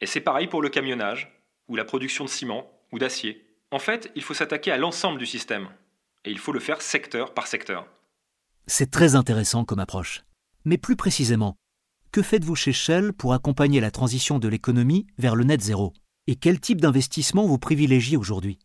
Et 0.00 0.06
c'est 0.06 0.22
pareil 0.22 0.46
pour 0.46 0.62
le 0.62 0.70
camionnage, 0.70 1.37
ou 1.68 1.76
la 1.76 1.84
production 1.84 2.24
de 2.24 2.30
ciment, 2.30 2.70
ou 2.92 2.98
d'acier. 2.98 3.46
En 3.70 3.78
fait, 3.78 4.10
il 4.14 4.22
faut 4.22 4.34
s'attaquer 4.34 4.72
à 4.72 4.78
l'ensemble 4.78 5.18
du 5.18 5.26
système. 5.26 5.68
Et 6.24 6.30
il 6.30 6.38
faut 6.38 6.52
le 6.52 6.60
faire 6.60 6.82
secteur 6.82 7.34
par 7.34 7.46
secteur. 7.46 7.86
C'est 8.66 8.90
très 8.90 9.14
intéressant 9.14 9.64
comme 9.64 9.78
approche. 9.78 10.22
Mais 10.64 10.78
plus 10.78 10.96
précisément, 10.96 11.56
que 12.12 12.22
faites-vous 12.22 12.56
chez 12.56 12.72
Shell 12.72 13.12
pour 13.12 13.34
accompagner 13.34 13.80
la 13.80 13.90
transition 13.90 14.38
de 14.38 14.48
l'économie 14.48 15.06
vers 15.18 15.36
le 15.36 15.44
net 15.44 15.60
zéro? 15.60 15.92
Et 16.26 16.36
quel 16.36 16.60
type 16.60 16.80
d'investissement 16.80 17.46
vous 17.46 17.58
privilégiez 17.58 18.16
aujourd'hui? 18.16 18.58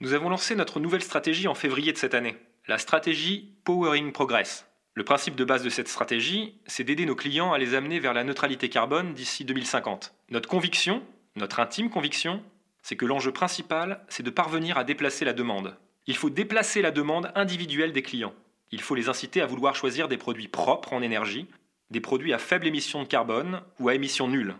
Nous 0.00 0.12
avons 0.12 0.28
lancé 0.28 0.54
notre 0.54 0.80
nouvelle 0.80 1.02
stratégie 1.02 1.48
en 1.48 1.54
février 1.54 1.92
de 1.92 1.98
cette 1.98 2.14
année, 2.14 2.36
la 2.66 2.78
stratégie 2.78 3.56
Powering 3.64 4.12
Progress. 4.12 4.66
Le 4.94 5.04
principe 5.04 5.34
de 5.34 5.44
base 5.44 5.62
de 5.62 5.70
cette 5.70 5.88
stratégie, 5.88 6.60
c'est 6.66 6.84
d'aider 6.84 7.04
nos 7.04 7.16
clients 7.16 7.52
à 7.52 7.58
les 7.58 7.74
amener 7.74 8.00
vers 8.00 8.14
la 8.14 8.24
neutralité 8.24 8.68
carbone 8.68 9.12
d'ici 9.14 9.44
2050. 9.44 10.14
Notre 10.30 10.48
conviction, 10.48 11.02
notre 11.36 11.60
intime 11.60 11.90
conviction, 11.90 12.42
c'est 12.82 12.96
que 12.96 13.06
l'enjeu 13.06 13.32
principal, 13.32 14.04
c'est 14.08 14.22
de 14.22 14.30
parvenir 14.30 14.78
à 14.78 14.84
déplacer 14.84 15.24
la 15.24 15.32
demande. 15.32 15.76
Il 16.06 16.16
faut 16.16 16.30
déplacer 16.30 16.82
la 16.82 16.90
demande 16.90 17.32
individuelle 17.34 17.92
des 17.92 18.02
clients. 18.02 18.34
Il 18.70 18.80
faut 18.80 18.94
les 18.94 19.08
inciter 19.08 19.40
à 19.40 19.46
vouloir 19.46 19.74
choisir 19.74 20.06
des 20.06 20.16
produits 20.18 20.48
propres 20.48 20.92
en 20.92 21.02
énergie, 21.02 21.46
des 21.90 22.00
produits 22.00 22.32
à 22.32 22.38
faible 22.38 22.66
émission 22.66 23.02
de 23.02 23.08
carbone 23.08 23.62
ou 23.78 23.88
à 23.88 23.94
émission 23.94 24.28
nulle. 24.28 24.56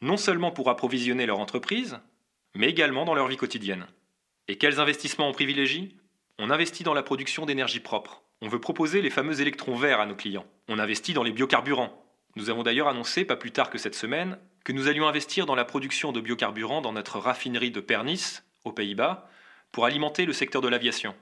Non 0.00 0.16
seulement 0.16 0.52
pour 0.52 0.70
approvisionner 0.70 1.26
leur 1.26 1.40
entreprise, 1.40 1.98
mais 2.54 2.68
également 2.68 3.04
dans 3.04 3.14
leur 3.14 3.26
vie 3.26 3.36
quotidienne. 3.36 3.86
Et 4.46 4.56
quels 4.56 4.80
investissements 4.80 5.28
on 5.28 5.32
privilégie? 5.32 5.96
On 6.38 6.50
investit 6.50 6.84
dans 6.84 6.94
la 6.94 7.02
production 7.02 7.44
d'énergie 7.44 7.80
propre. 7.80 8.22
On 8.40 8.48
veut 8.48 8.60
proposer 8.60 9.02
les 9.02 9.10
fameux 9.10 9.40
électrons 9.40 9.74
verts 9.74 10.00
à 10.00 10.06
nos 10.06 10.14
clients. 10.14 10.46
On 10.68 10.78
investit 10.78 11.12
dans 11.12 11.24
les 11.24 11.32
biocarburants. 11.32 12.04
Nous 12.38 12.50
avons 12.50 12.62
d'ailleurs 12.62 12.86
annoncé, 12.86 13.24
pas 13.24 13.34
plus 13.34 13.50
tard 13.50 13.68
que 13.68 13.78
cette 13.78 13.96
semaine, 13.96 14.38
que 14.62 14.70
nous 14.70 14.86
allions 14.86 15.08
investir 15.08 15.44
dans 15.44 15.56
la 15.56 15.64
production 15.64 16.12
de 16.12 16.20
biocarburants 16.20 16.80
dans 16.80 16.92
notre 16.92 17.18
raffinerie 17.18 17.72
de 17.72 17.80
Pernis, 17.80 18.42
aux 18.62 18.70
Pays-Bas, 18.70 19.28
pour 19.72 19.86
alimenter 19.86 20.24
le 20.24 20.32
secteur 20.32 20.62
de 20.62 20.68
l'aviation. 20.68 21.16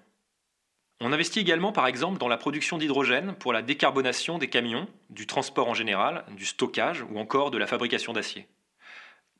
On 1.00 1.14
investit 1.14 1.40
également 1.40 1.72
par 1.72 1.86
exemple 1.86 2.18
dans 2.18 2.28
la 2.28 2.36
production 2.36 2.76
d'hydrogène 2.76 3.34
pour 3.34 3.54
la 3.54 3.62
décarbonation 3.62 4.36
des 4.36 4.48
camions, 4.48 4.88
du 5.08 5.26
transport 5.26 5.68
en 5.68 5.74
général, 5.74 6.26
du 6.36 6.44
stockage 6.44 7.00
ou 7.10 7.18
encore 7.18 7.50
de 7.50 7.56
la 7.56 7.66
fabrication 7.66 8.12
d'acier. 8.12 8.46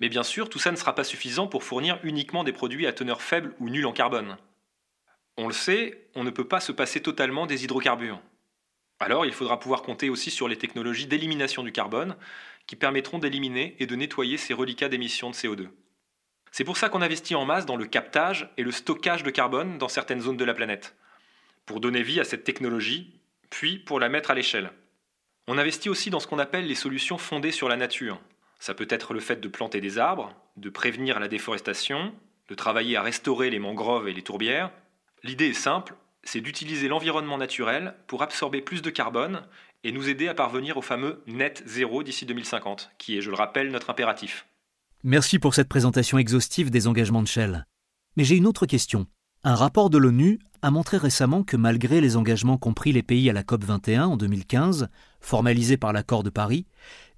Mais 0.00 0.08
bien 0.08 0.22
sûr, 0.22 0.48
tout 0.48 0.58
ça 0.58 0.70
ne 0.70 0.76
sera 0.76 0.94
pas 0.94 1.04
suffisant 1.04 1.46
pour 1.46 1.62
fournir 1.62 2.00
uniquement 2.04 2.42
des 2.42 2.54
produits 2.54 2.86
à 2.86 2.94
teneur 2.94 3.20
faible 3.20 3.54
ou 3.60 3.68
nulle 3.68 3.86
en 3.86 3.92
carbone. 3.92 4.38
On 5.36 5.46
le 5.46 5.52
sait, 5.52 6.08
on 6.14 6.24
ne 6.24 6.30
peut 6.30 6.48
pas 6.48 6.60
se 6.60 6.72
passer 6.72 7.02
totalement 7.02 7.44
des 7.44 7.64
hydrocarbures. 7.64 8.22
Alors 9.00 9.26
il 9.26 9.32
faudra 9.32 9.60
pouvoir 9.60 9.82
compter 9.82 10.08
aussi 10.10 10.30
sur 10.30 10.48
les 10.48 10.56
technologies 10.56 11.06
d'élimination 11.06 11.62
du 11.62 11.72
carbone 11.72 12.16
qui 12.66 12.76
permettront 12.76 13.18
d'éliminer 13.18 13.76
et 13.78 13.86
de 13.86 13.96
nettoyer 13.96 14.36
ces 14.36 14.54
reliquats 14.54 14.88
d'émissions 14.88 15.30
de 15.30 15.34
CO2. 15.34 15.68
C'est 16.50 16.64
pour 16.64 16.76
ça 16.76 16.88
qu'on 16.88 17.02
investit 17.02 17.34
en 17.34 17.44
masse 17.44 17.66
dans 17.66 17.76
le 17.76 17.86
captage 17.86 18.50
et 18.56 18.62
le 18.62 18.72
stockage 18.72 19.22
de 19.22 19.30
carbone 19.30 19.78
dans 19.78 19.88
certaines 19.88 20.22
zones 20.22 20.38
de 20.38 20.44
la 20.44 20.54
planète, 20.54 20.96
pour 21.66 21.80
donner 21.80 22.02
vie 22.02 22.20
à 22.20 22.24
cette 22.24 22.44
technologie, 22.44 23.20
puis 23.50 23.78
pour 23.78 24.00
la 24.00 24.08
mettre 24.08 24.30
à 24.30 24.34
l'échelle. 24.34 24.72
On 25.46 25.58
investit 25.58 25.88
aussi 25.88 26.10
dans 26.10 26.18
ce 26.18 26.26
qu'on 26.26 26.38
appelle 26.38 26.66
les 26.66 26.74
solutions 26.74 27.18
fondées 27.18 27.52
sur 27.52 27.68
la 27.68 27.76
nature. 27.76 28.20
Ça 28.58 28.74
peut 28.74 28.88
être 28.88 29.12
le 29.12 29.20
fait 29.20 29.40
de 29.40 29.48
planter 29.48 29.80
des 29.80 29.98
arbres, 29.98 30.34
de 30.56 30.70
prévenir 30.70 31.20
la 31.20 31.28
déforestation, 31.28 32.14
de 32.48 32.54
travailler 32.54 32.96
à 32.96 33.02
restaurer 33.02 33.50
les 33.50 33.58
mangroves 33.58 34.08
et 34.08 34.14
les 34.14 34.22
tourbières, 34.22 34.70
L'idée 35.26 35.48
est 35.48 35.54
simple, 35.54 35.94
c'est 36.26 36.40
d'utiliser 36.40 36.88
l'environnement 36.88 37.38
naturel 37.38 37.94
pour 38.06 38.22
absorber 38.22 38.60
plus 38.60 38.82
de 38.82 38.90
carbone 38.90 39.42
et 39.84 39.92
nous 39.92 40.08
aider 40.08 40.28
à 40.28 40.34
parvenir 40.34 40.76
au 40.76 40.82
fameux 40.82 41.22
net 41.26 41.62
zéro 41.66 42.02
d'ici 42.02 42.26
2050, 42.26 42.90
qui 42.98 43.16
est, 43.16 43.20
je 43.20 43.30
le 43.30 43.36
rappelle, 43.36 43.70
notre 43.70 43.90
impératif. 43.90 44.46
Merci 45.04 45.38
pour 45.38 45.54
cette 45.54 45.68
présentation 45.68 46.18
exhaustive 46.18 46.70
des 46.70 46.88
engagements 46.88 47.22
de 47.22 47.28
Shell. 47.28 47.66
Mais 48.16 48.24
j'ai 48.24 48.36
une 48.36 48.46
autre 48.46 48.66
question. 48.66 49.06
Un 49.44 49.54
rapport 49.54 49.88
de 49.88 49.98
l'ONU 49.98 50.40
a 50.62 50.72
montré 50.72 50.96
récemment 50.96 51.44
que 51.44 51.56
malgré 51.56 52.00
les 52.00 52.16
engagements 52.16 52.58
qu'ont 52.58 52.74
pris 52.74 52.92
les 52.92 53.04
pays 53.04 53.30
à 53.30 53.32
la 53.32 53.44
COP21 53.44 54.02
en 54.02 54.16
2015, 54.16 54.88
formalisés 55.20 55.76
par 55.76 55.92
l'accord 55.92 56.24
de 56.24 56.30
Paris, 56.30 56.66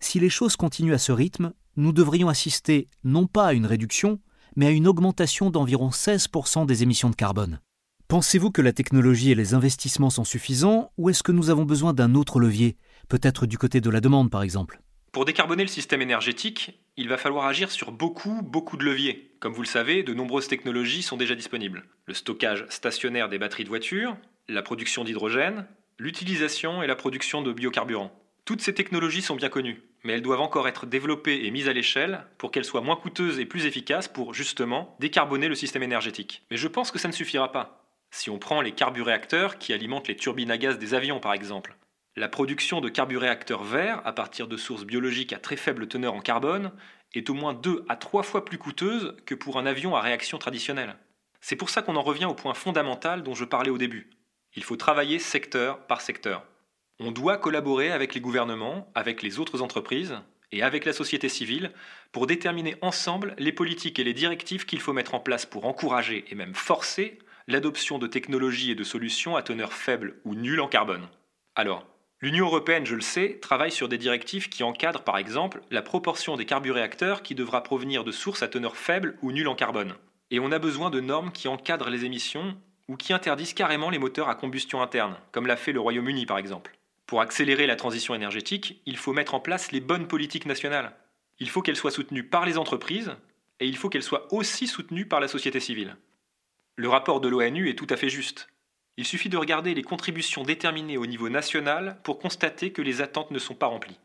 si 0.01 0.21
les 0.21 0.29
choses 0.29 0.57
continuent 0.57 0.93
à 0.93 0.99
ce 0.99 1.13
rythme, 1.13 1.55
nous 1.77 1.93
devrions 1.93 2.29
assister 2.29 2.89
non 3.05 3.27
pas 3.27 3.47
à 3.47 3.53
une 3.55 3.65
réduction, 3.65 4.21
mais 4.57 4.67
à 4.67 4.71
une 4.71 4.87
augmentation 4.87 5.49
d'environ 5.49 5.89
16% 5.89 6.67
des 6.67 6.83
émissions 6.83 7.09
de 7.09 7.17
carbone. 7.17 7.61
Pensez-vous 8.09 8.51
que 8.51 8.63
la 8.63 8.73
technologie 8.73 9.33
et 9.33 9.35
les 9.35 9.53
investissements 9.53 10.09
sont 10.09 10.25
suffisants 10.25 10.91
ou 10.97 11.11
est-ce 11.11 11.23
que 11.23 11.31
nous 11.31 11.51
avons 11.51 11.67
besoin 11.67 11.93
d'un 11.93 12.15
autre 12.15 12.41
levier, 12.41 12.79
peut-être 13.11 13.45
du 13.45 13.59
côté 13.59 13.83
de 13.83 13.91
la 13.91 14.01
demande 14.01 14.31
par 14.31 14.43
exemple? 14.43 14.81
Pour 15.13 15.27
décarboner 15.27 15.63
le 15.63 15.69
système 15.69 16.01
énergétique, 16.01 16.81
il 16.97 17.11
va 17.11 17.19
falloir 17.19 17.45
agir 17.45 17.71
sur 17.71 17.93
beaucoup, 17.93 18.41
beaucoup 18.43 18.79
de 18.79 18.85
leviers. 18.87 19.31
Comme 19.41 19.53
vous 19.53 19.61
le 19.61 19.67
savez, 19.67 20.05
de 20.05 20.15
nombreuses 20.15 20.49
technologies 20.49 21.03
sont 21.03 21.19
déjà 21.19 21.35
disponibles. 21.35 21.85
Le 22.07 22.15
stockage 22.15 22.65
stationnaire 22.71 23.29
des 23.29 23.37
batteries 23.37 23.65
de 23.65 23.69
voitures, 23.69 24.17
la 24.49 24.63
production 24.63 25.05
d'hydrogène, 25.05 25.67
l'utilisation 25.99 26.83
et 26.83 26.87
la 26.87 26.97
production 26.97 27.43
de 27.43 27.53
biocarburants. 27.53 28.19
Toutes 28.47 28.63
ces 28.63 28.73
technologies 28.73 29.21
sont 29.21 29.37
bien 29.37 29.51
connues, 29.51 29.83
mais 30.03 30.15
elles 30.15 30.23
doivent 30.23 30.41
encore 30.41 30.67
être 30.67 30.87
développées 30.87 31.45
et 31.45 31.51
mises 31.51 31.69
à 31.69 31.75
l'échelle 31.75 32.25
pour 32.39 32.53
qu'elles 32.53 32.65
soient 32.65 32.81
moins 32.81 32.97
coûteuses 32.97 33.39
et 33.39 33.45
plus 33.45 33.67
efficaces 33.67 34.09
pour, 34.09 34.33
justement, 34.33 34.97
décarboner 34.99 35.49
le 35.49 35.55
système 35.55 35.83
énergétique. 35.83 36.47
Mais 36.51 36.57
je 36.57 36.69
pense 36.69 36.91
que 36.91 36.99
ça 36.99 37.09
ne 37.09 37.13
suffira 37.13 37.53
pas. 37.53 37.78
Si 38.11 38.31
on 38.31 38.39
prend 38.39 38.61
les 38.61 38.73
carburéacteurs 38.73 39.59
qui 39.59 39.73
alimentent 39.73 40.09
les 40.09 40.17
turbines 40.17 40.51
à 40.51 40.59
gaz 40.59 40.79
des 40.79 40.95
avions 40.95 41.21
par 41.21 41.35
exemple, 41.35 41.77
la 42.17 42.29
production 42.29 42.81
de 42.81 42.89
carburéacteurs 42.89 43.63
verts 43.63 44.03
à 44.05 44.13
partir 44.13 44.49
de 44.49 44.57
sources 44.57 44.85
biologiques 44.85 45.33
à 45.33 45.39
très 45.39 45.57
faible 45.57 45.87
teneur 45.87 46.15
en 46.15 46.21
carbone 46.21 46.73
est 47.15 47.31
au 47.31 47.35
moins 47.35 47.55
2 47.55 47.85
à 47.89 47.97
3 47.97 48.23
fois 48.23 48.45
plus 48.45 48.59
coûteuse 48.59 49.15
que 49.25 49.35
pour 49.35 49.59
un 49.59 49.67
avion 49.67 49.95
à 49.95 50.01
réaction 50.01 50.39
traditionnelle. 50.39 50.97
C'est 51.41 51.57
pour 51.57 51.71
ça 51.71 51.83
qu'on 51.83 51.97
en 51.97 52.03
revient 52.03 52.25
au 52.25 52.35
point 52.35 52.55
fondamental 52.55 53.23
dont 53.23 53.35
je 53.35 53.45
parlais 53.45 53.71
au 53.71 53.79
début. 53.79 54.11
Il 54.57 54.65
faut 54.65 54.77
travailler 54.77 55.19
secteur 55.19 55.87
par 55.87 56.01
secteur. 56.01 56.45
On 56.99 57.13
doit 57.13 57.37
collaborer 57.37 57.93
avec 57.93 58.15
les 58.15 58.21
gouvernements, 58.21 58.91
avec 58.95 59.23
les 59.23 59.39
autres 59.39 59.63
entreprises 59.63 60.19
et 60.51 60.63
avec 60.63 60.85
la 60.85 60.93
société 60.93 61.29
civile 61.29 61.71
pour 62.11 62.27
déterminer 62.27 62.77
ensemble 62.83 63.35
les 63.39 63.53
politiques 63.53 63.99
et 63.99 64.05
les 64.05 64.15
directives 64.15 64.67
qu'il 64.67 64.81
faut 64.81 64.93
mettre 64.93 65.15
en 65.15 65.21
place 65.21 65.47
pour 65.47 65.67
encourager 65.67 66.25
et 66.31 66.35
même 66.35 66.55
forcer 66.55 67.19
l'adoption 67.49 67.99
de 67.99 68.07
technologies 68.07 68.71
et 68.71 68.75
de 68.75 68.85
solutions 68.85 69.35
à 69.35 69.43
teneur 69.43 69.73
faible 69.73 70.21
ou 70.25 70.35
nulle 70.35 70.61
en 70.61 70.69
carbone. 70.69 71.09
Alors, 71.55 71.87
l'Union 72.21 72.45
européenne, 72.45 72.85
je 72.85 72.95
le 72.95 73.01
sais, 73.01 73.39
travaille 73.41 73.73
sur 73.73 73.89
des 73.89 73.97
directives 73.97 74.51
qui 74.51 74.63
encadrent 74.63 75.03
par 75.03 75.17
exemple 75.17 75.63
la 75.71 75.81
proportion 75.81 76.37
des 76.37 76.45
carburéacteurs 76.45 77.23
qui 77.23 77.35
devra 77.35 77.63
provenir 77.63 78.05
de 78.05 78.13
sources 78.13 78.43
à 78.43 78.49
teneur 78.49 78.77
faible 78.77 79.17
ou 79.23 79.33
nulle 79.33 79.49
en 79.49 79.55
carbone. 79.55 79.95
Et 80.31 80.41
on 80.41 80.53
a 80.53 80.59
besoin 80.59 80.91
de 80.91 81.01
normes 81.01 81.33
qui 81.33 81.49
encadrent 81.49 81.89
les 81.89 82.05
émissions 82.05 82.55
ou 82.87 82.97
qui 82.97 83.15
interdisent 83.15 83.55
carrément 83.55 83.89
les 83.89 83.99
moteurs 83.99 84.29
à 84.29 84.35
combustion 84.35 84.83
interne, 84.83 85.17
comme 85.33 85.47
l'a 85.47 85.57
fait 85.57 85.73
le 85.73 85.81
Royaume-Uni 85.81 86.27
par 86.27 86.37
exemple. 86.37 86.79
Pour 87.07 87.23
accélérer 87.23 87.67
la 87.67 87.77
transition 87.77 88.15
énergétique, 88.15 88.83
il 88.85 88.99
faut 88.99 89.15
mettre 89.15 89.35
en 89.35 89.41
place 89.41 89.73
les 89.73 89.81
bonnes 89.81 90.07
politiques 90.07 90.45
nationales. 90.45 90.93
Il 91.39 91.49
faut 91.49 91.63
qu'elles 91.63 91.77
soient 91.77 91.91
soutenues 91.91 92.25
par 92.25 92.45
les 92.45 92.59
entreprises 92.59 93.13
et 93.59 93.67
il 93.67 93.79
faut 93.79 93.89
qu'elles 93.89 94.03
soient 94.03 94.31
aussi 94.35 94.67
soutenues 94.67 95.07
par 95.07 95.21
la 95.21 95.29
société 95.29 95.61
civile. 95.61 95.97
Le 96.79 96.89
rapport 96.89 97.21
de 97.21 97.27
l'ONU 97.27 97.69
est 97.69 97.75
tout 97.75 97.89
à 97.91 97.97
fait 97.97 98.09
juste. 98.09 98.47
Il 98.97 99.05
suffit 99.05 99.29
de 99.29 99.37
regarder 99.37 99.75
les 99.75 99.83
contributions 99.83 100.45
déterminées 100.45 100.97
au 100.97 101.07
niveau 101.07 101.29
national 101.29 101.99
pour 102.05 102.21
constater 102.21 102.71
que 102.71 102.83
les 102.83 103.03
attentes 103.03 103.33
ne 103.33 103.41
sont 103.41 103.57
pas 103.57 103.67
remplies. 103.67 103.99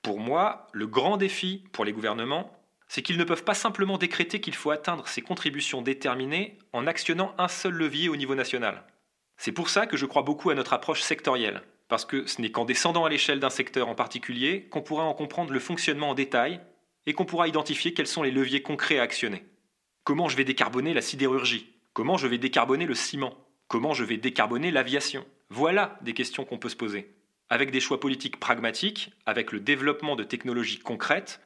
Pour 0.00 0.20
moi, 0.20 0.68
le 0.72 0.86
grand 0.86 1.16
défi 1.16 1.64
pour 1.72 1.84
les 1.84 1.92
gouvernements, 1.92 2.56
c'est 2.86 3.02
qu'ils 3.02 3.18
ne 3.18 3.24
peuvent 3.24 3.42
pas 3.42 3.54
simplement 3.54 3.98
décréter 3.98 4.40
qu'il 4.40 4.54
faut 4.54 4.70
atteindre 4.70 5.08
ces 5.08 5.20
contributions 5.20 5.82
déterminées 5.82 6.58
en 6.72 6.86
actionnant 6.86 7.34
un 7.38 7.48
seul 7.48 7.72
levier 7.72 8.08
au 8.08 8.14
niveau 8.14 8.36
national. 8.36 8.84
C'est 9.36 9.50
pour 9.50 9.68
ça 9.68 9.88
que 9.88 9.96
je 9.96 10.06
crois 10.06 10.22
beaucoup 10.22 10.50
à 10.50 10.54
notre 10.54 10.74
approche 10.74 11.02
sectorielle, 11.02 11.60
parce 11.88 12.04
que 12.04 12.24
ce 12.28 12.40
n'est 12.40 12.52
qu'en 12.52 12.64
descendant 12.64 13.04
à 13.04 13.10
l'échelle 13.10 13.40
d'un 13.40 13.50
secteur 13.50 13.88
en 13.88 13.96
particulier 13.96 14.68
qu'on 14.68 14.80
pourra 14.80 15.02
en 15.02 15.14
comprendre 15.14 15.50
le 15.50 15.58
fonctionnement 15.58 16.10
en 16.10 16.14
détail 16.14 16.60
et 17.06 17.14
qu'on 17.14 17.24
pourra 17.24 17.48
identifier 17.48 17.94
quels 17.94 18.06
sont 18.06 18.22
les 18.22 18.30
leviers 18.30 18.62
concrets 18.62 19.00
à 19.00 19.02
actionner. 19.02 19.44
Comment 20.04 20.28
je 20.28 20.36
vais 20.36 20.44
décarboner 20.44 20.94
la 20.94 21.02
sidérurgie? 21.02 21.79
Comment 21.92 22.16
je 22.16 22.28
vais 22.28 22.38
décarboner 22.38 22.86
le 22.86 22.94
ciment? 22.94 23.34
Comment 23.66 23.94
je 23.94 24.04
vais 24.04 24.16
décarboner 24.16 24.70
l'aviation? 24.70 25.24
Voilà 25.48 25.98
des 26.02 26.14
questions 26.14 26.44
qu'on 26.44 26.58
peut 26.58 26.68
se 26.68 26.76
poser. 26.76 27.14
Avec 27.48 27.72
des 27.72 27.80
choix 27.80 27.98
politiques 27.98 28.38
pragmatiques, 28.38 29.12
avec 29.26 29.50
le 29.50 29.58
développement 29.58 30.14
de 30.14 30.22
technologies 30.22 30.78
concrètes, 30.78 31.40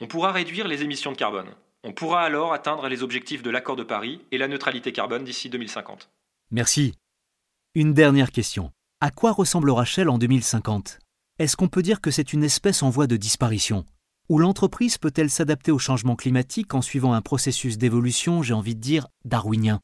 on 0.00 0.06
pourra 0.06 0.30
réduire 0.30 0.68
les 0.68 0.82
émissions 0.82 1.12
de 1.12 1.16
carbone. 1.16 1.48
On 1.84 1.92
pourra 1.92 2.22
alors 2.22 2.52
atteindre 2.52 2.86
les 2.88 3.02
objectifs 3.02 3.42
de 3.42 3.50
l'accord 3.50 3.76
de 3.76 3.82
Paris 3.82 4.20
et 4.30 4.36
la 4.36 4.48
neutralité 4.48 4.92
carbone 4.92 5.24
d'ici 5.24 5.48
2050. 5.48 6.10
Merci. 6.50 6.94
Une 7.74 7.94
dernière 7.94 8.30
question. 8.30 8.72
À 9.00 9.10
quoi 9.10 9.32
ressemblera 9.32 9.86
Shell 9.86 10.10
en 10.10 10.18
2050 10.18 10.98
Est-ce 11.38 11.56
qu'on 11.56 11.68
peut 11.68 11.82
dire 11.82 12.02
que 12.02 12.10
c'est 12.10 12.34
une 12.34 12.44
espèce 12.44 12.82
en 12.82 12.90
voie 12.90 13.06
de 13.06 13.16
disparition? 13.16 13.86
Ou 14.28 14.38
l'entreprise 14.38 14.98
peut-elle 14.98 15.30
s'adapter 15.30 15.72
au 15.72 15.78
changement 15.78 16.14
climatique 16.14 16.74
en 16.74 16.82
suivant 16.82 17.14
un 17.14 17.22
processus 17.22 17.78
d'évolution, 17.78 18.42
j'ai 18.42 18.52
envie 18.52 18.74
de 18.74 18.80
dire, 18.80 19.06
darwinien? 19.24 19.80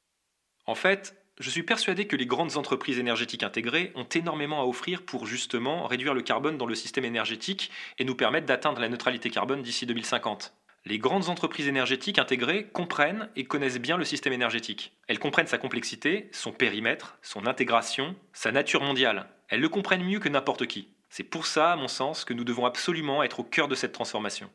En 0.67 0.75
fait, 0.75 1.17
je 1.41 1.49
suis 1.49 1.63
persuadé 1.63 2.07
que 2.07 2.15
les 2.15 2.27
grandes 2.27 2.59
entreprises 2.59 2.99
énergétiques 2.99 3.43
intégrées 3.43 3.91
ont 3.95 4.05
énormément 4.05 4.61
à 4.61 4.67
offrir 4.67 5.03
pour 5.03 5.27
justement 5.27 5.87
réduire 5.87 6.13
le 6.13 6.21
carbone 6.21 6.59
dans 6.59 6.67
le 6.67 6.75
système 6.75 7.07
énergétique 7.07 7.71
et 7.99 8.05
nous 8.05 8.15
permettre 8.15 8.47
d'atteindre 8.47 8.83
la 8.83 8.91
neutralité 8.91 9.31
carbone 9.31 9.63
d'ici 9.63 9.87
2050. 9.87 10.53
Les 10.85 10.99
grandes 10.99 11.31
entreprises 11.31 11.67
énergétiques 11.67 12.19
intégrées 12.19 12.67
comprennent 12.67 13.31
et 13.37 13.45
connaissent 13.45 13.81
bien 13.81 13.97
le 13.97 14.05
système 14.05 14.35
énergétique. 14.35 14.93
Elles 15.09 15.19
comprennent 15.19 15.47
sa 15.47 15.57
complexité, 15.57 16.29
son 16.33 16.53
périmètre, 16.53 17.17
son 17.23 17.47
intégration, 17.47 18.15
sa 18.35 18.53
nature 18.53 18.83
mondiale. 18.83 19.27
Elles 19.49 19.61
le 19.61 19.71
comprennent 19.71 20.05
mieux 20.05 20.21
que 20.21 20.29
n'importe 20.29 20.67
qui. 20.67 20.89
C'est 21.17 21.23
pour 21.23 21.47
ça, 21.47 21.71
à 21.71 21.77
mon 21.77 21.87
sens, 21.87 22.25
que 22.25 22.35
nous 22.35 22.43
devons 22.43 22.67
absolument 22.67 23.23
être 23.23 23.39
au 23.39 23.45
cœur 23.45 23.69
de 23.69 23.77
cette 23.77 23.93
transformation. 23.93 24.51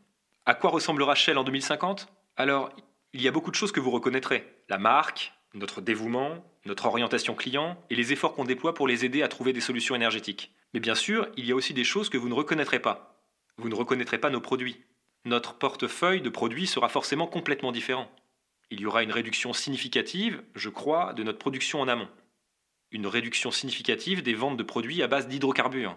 À 0.46 0.56
quoi 0.56 0.72
ressemblera 0.72 1.16
Shell 1.16 1.38
en 1.38 1.46
2050 1.46 2.12
Alors, 2.36 2.70
il 3.14 3.22
y 3.22 3.30
a 3.30 3.32
beaucoup 3.32 3.50
de 3.50 3.56
choses 3.56 3.72
que 3.72 3.80
vous 3.80 3.92
reconnaîtrez. 3.92 4.46
La 4.68 4.78
marque, 4.78 5.32
notre 5.54 5.80
dévouement, 5.80 6.44
notre 6.66 6.88
orientation 6.88 7.34
client 7.34 7.82
et 7.90 7.96
les 7.96 8.12
efforts 8.12 8.34
qu'on 8.34 8.44
déploie 8.44 8.74
pour 8.74 8.90
les 8.90 9.06
aider 9.06 9.24
à 9.24 9.30
trouver 9.30 9.54
des 9.54 9.62
solutions 9.62 9.96
énergétiques. 9.96 10.54
Mais 10.74 10.82
bien 10.82 10.96
sûr, 10.96 11.30
il 11.38 11.46
y 11.46 11.54
a 11.54 11.56
aussi 11.56 11.74
des 11.74 11.86
choses 11.86 12.10
que 12.10 12.18
vous 12.18 12.28
ne 12.28 12.34
reconnaîtrez 12.34 12.80
pas. 12.80 13.24
Vous 13.58 13.70
ne 13.70 13.76
reconnaîtrez 13.76 14.18
pas 14.18 14.30
nos 14.30 14.42
produits. 14.42 14.84
Notre 15.24 15.54
portefeuille 15.54 16.20
de 16.20 16.30
produits 16.30 16.68
sera 16.68 16.90
forcément 16.90 17.28
complètement 17.28 17.72
différent. 17.72 18.12
Il 18.70 18.82
y 18.82 18.86
aura 18.86 19.04
une 19.04 19.14
réduction 19.14 19.54
significative, 19.54 20.44
je 20.56 20.68
crois, 20.68 21.14
de 21.14 21.24
notre 21.24 21.40
production 21.40 21.80
en 21.80 21.88
amont. 21.88 22.10
Une 22.92 23.08
réduction 23.08 23.50
significative 23.50 24.24
des 24.24 24.34
ventes 24.34 24.58
de 24.58 24.64
produits 24.64 25.02
à 25.02 25.08
base 25.08 25.30
d'hydrocarbures. 25.30 25.96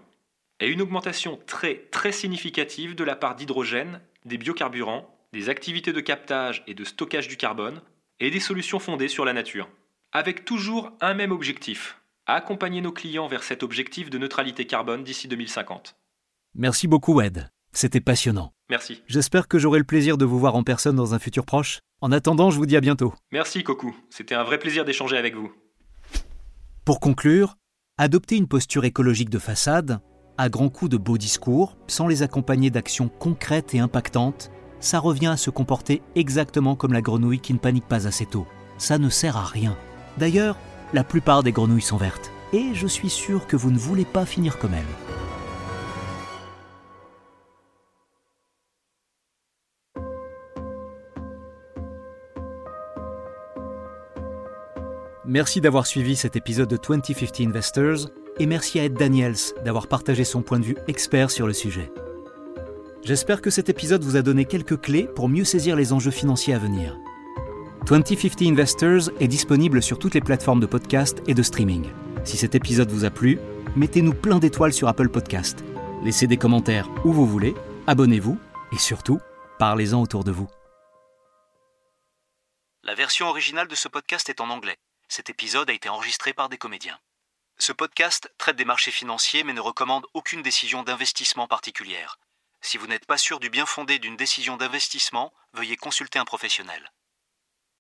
Et 0.63 0.69
une 0.69 0.81
augmentation 0.81 1.39
très 1.47 1.89
très 1.91 2.13
significative 2.13 2.95
de 2.95 3.05
la 3.05 3.17
part 3.17 3.37
d'hydrogène, 3.37 4.01
des 4.25 4.39
biocarburants, 4.39 5.15
des 5.35 5.51
activités 5.51 5.93
de 5.93 6.01
captage 6.01 6.63
et 6.67 6.73
de 6.73 6.85
stockage 6.85 7.29
du 7.29 7.37
carbone, 7.37 7.83
et 8.21 8.31
des 8.31 8.41
solutions 8.41 8.79
fondées 8.79 9.09
sur 9.09 9.27
la 9.27 9.35
nature 9.35 9.69
avec 10.13 10.45
toujours 10.45 10.93
un 11.01 11.15
même 11.15 11.33
objectif, 11.33 12.01
accompagner 12.27 12.81
nos 12.81 12.93
clients 12.93 13.27
vers 13.27 13.43
cet 13.43 13.63
objectif 13.63 14.11
de 14.11 14.19
neutralité 14.19 14.67
carbone 14.67 15.03
d'ici 15.03 15.27
2050. 15.27 15.97
Merci 16.55 16.87
beaucoup 16.87 17.21
Ed, 17.21 17.51
c'était 17.73 18.01
passionnant. 18.01 18.53
Merci. 18.69 19.03
J'espère 19.07 19.49
que 19.49 19.59
j'aurai 19.59 19.79
le 19.79 19.85
plaisir 19.85 20.19
de 20.19 20.25
vous 20.25 20.39
voir 20.39 20.55
en 20.55 20.63
personne 20.63 20.97
dans 20.97 21.15
un 21.15 21.19
futur 21.19 21.45
proche. 21.45 21.81
En 22.01 22.13
attendant, 22.13 22.51
je 22.51 22.59
vous 22.59 22.67
dis 22.67 22.77
à 22.77 22.81
bientôt. 22.81 23.15
Merci 23.33 23.65
Coco, 23.65 23.95
c'était 24.11 24.35
un 24.35 24.45
vrai 24.45 24.59
plaisir 24.59 24.85
d'échanger 24.85 25.17
avec 25.17 25.35
vous. 25.35 25.53
Pour 26.85 27.01
conclure, 27.01 27.57
adopter 27.97 28.37
une 28.37 28.49
posture 28.49 28.85
écologique 28.85 29.31
de 29.31 29.39
façade, 29.39 30.01
à 30.43 30.49
grands 30.49 30.71
coups 30.71 30.91
de 30.91 30.97
beaux 30.97 31.19
discours, 31.19 31.77
sans 31.87 32.09
les 32.09 32.25
accompagner 32.25 32.69
d'actions 32.69 33.09
concrètes 33.09 33.77
et 33.77 33.79
impactantes, 33.79 34.51
ça 34.81 34.99
revient 34.99 35.29
à 35.29 35.37
se 35.37 35.51
comporter 35.51 36.03
exactement 36.17 36.75
comme 36.75 36.93
la 36.93 37.01
grenouille 37.01 37.39
qui 37.39 37.53
ne 37.53 37.61
panique 37.61 37.87
pas 37.87 38.09
assez 38.09 38.27
tôt. 38.27 38.45
Ça 38.77 38.99
ne 38.99 39.09
sert 39.09 39.37
à 39.37 39.45
rien. 39.45 39.77
D'ailleurs, 40.19 40.57
la 40.93 41.05
plupart 41.05 41.45
des 41.45 41.53
grenouilles 41.53 41.81
sont 41.81 41.97
vertes, 41.97 42.33
et 42.53 42.75
je 42.75 42.89
suis 42.89 43.09
sûr 43.09 43.47
que 43.47 43.55
vous 43.55 43.71
ne 43.71 43.79
voulez 43.79 44.05
pas 44.05 44.27
finir 44.27 44.59
comme 44.59 44.75
elles. 44.75 44.83
Merci 55.25 55.61
d'avoir 55.61 55.87
suivi 55.87 56.17
cet 56.17 56.35
épisode 56.35 56.69
de 56.69 56.77
2050 56.77 57.41
Investors 57.43 58.09
et 58.43 58.47
merci 58.47 58.81
à 58.81 58.85
Ed 58.85 58.95
Daniels 58.95 59.37
d'avoir 59.65 59.87
partagé 59.87 60.25
son 60.25 60.43
point 60.43 60.59
de 60.59 60.65
vue 60.65 60.77
expert 60.89 61.31
sur 61.31 61.47
le 61.47 61.53
sujet. 61.53 61.93
J'espère 63.05 63.41
que 63.41 63.51
cet 63.51 63.69
épisode 63.69 64.03
vous 64.03 64.17
a 64.17 64.23
donné 64.23 64.47
quelques 64.47 64.81
clés 64.81 65.05
pour 65.15 65.29
mieux 65.29 65.45
saisir 65.45 65.77
les 65.77 65.93
enjeux 65.93 66.11
financiers 66.11 66.53
à 66.53 66.59
venir. 66.59 66.99
2050 67.87 68.43
Investors 68.43 69.11
est 69.21 69.29
disponible 69.29 69.81
sur 69.81 70.01
toutes 70.01 70.15
les 70.15 70.21
plateformes 70.21 70.59
de 70.59 70.67
podcast 70.67 71.23
et 71.29 71.35
de 71.35 71.43
streaming. 71.43 71.89
Si 72.25 72.37
cet 72.37 72.57
épisode 72.57 72.91
vous 72.91 73.05
a 73.05 73.11
plu, 73.11 73.39
mettez-nous 73.77 74.13
plein 74.13 74.41
d'étoiles 74.41 74.73
sur 74.73 74.89
Apple 74.89 75.09
Podcast. 75.09 75.63
Laissez 76.03 76.27
des 76.27 76.37
commentaires 76.37 76.89
où 77.05 77.13
vous 77.13 77.27
voulez, 77.27 77.55
abonnez-vous 77.87 78.37
et 78.73 78.79
surtout, 78.79 79.21
parlez-en 79.61 80.03
autour 80.03 80.25
de 80.25 80.33
vous. 80.33 80.49
La 82.83 82.97
version 82.97 83.29
originale 83.29 83.69
de 83.69 83.77
ce 83.77 83.87
podcast 83.87 84.29
est 84.29 84.41
en 84.41 84.51
anglais. 84.51 84.79
Cet 85.07 85.31
épisode 85.31 85.71
a 85.71 85.73
été 85.73 85.89
enregistré 85.89 86.33
par 86.33 86.49
des 86.49 86.59
comédiens. 86.59 86.99
Ce 87.65 87.71
podcast 87.71 88.29
traite 88.39 88.57
des 88.57 88.65
marchés 88.65 88.91
financiers 88.91 89.45
mais 89.45 89.53
ne 89.53 89.61
recommande 89.61 90.05
aucune 90.15 90.43
décision 90.43 90.83
d'investissement 90.83 91.47
particulière. 91.47 92.19
Si 92.61 92.77
vous 92.77 92.89
n'êtes 92.89 93.07
pas 93.07 93.19
sûr 93.19 93.39
du 93.39 93.51
bien 93.51 93.67
fondé 93.67 94.01
d'une 94.01 94.17
décision 94.17 94.57
d'investissement, 94.57 95.33
veuillez 95.53 95.77
consulter 95.77 96.19
un 96.19 96.25
professionnel. 96.25 96.91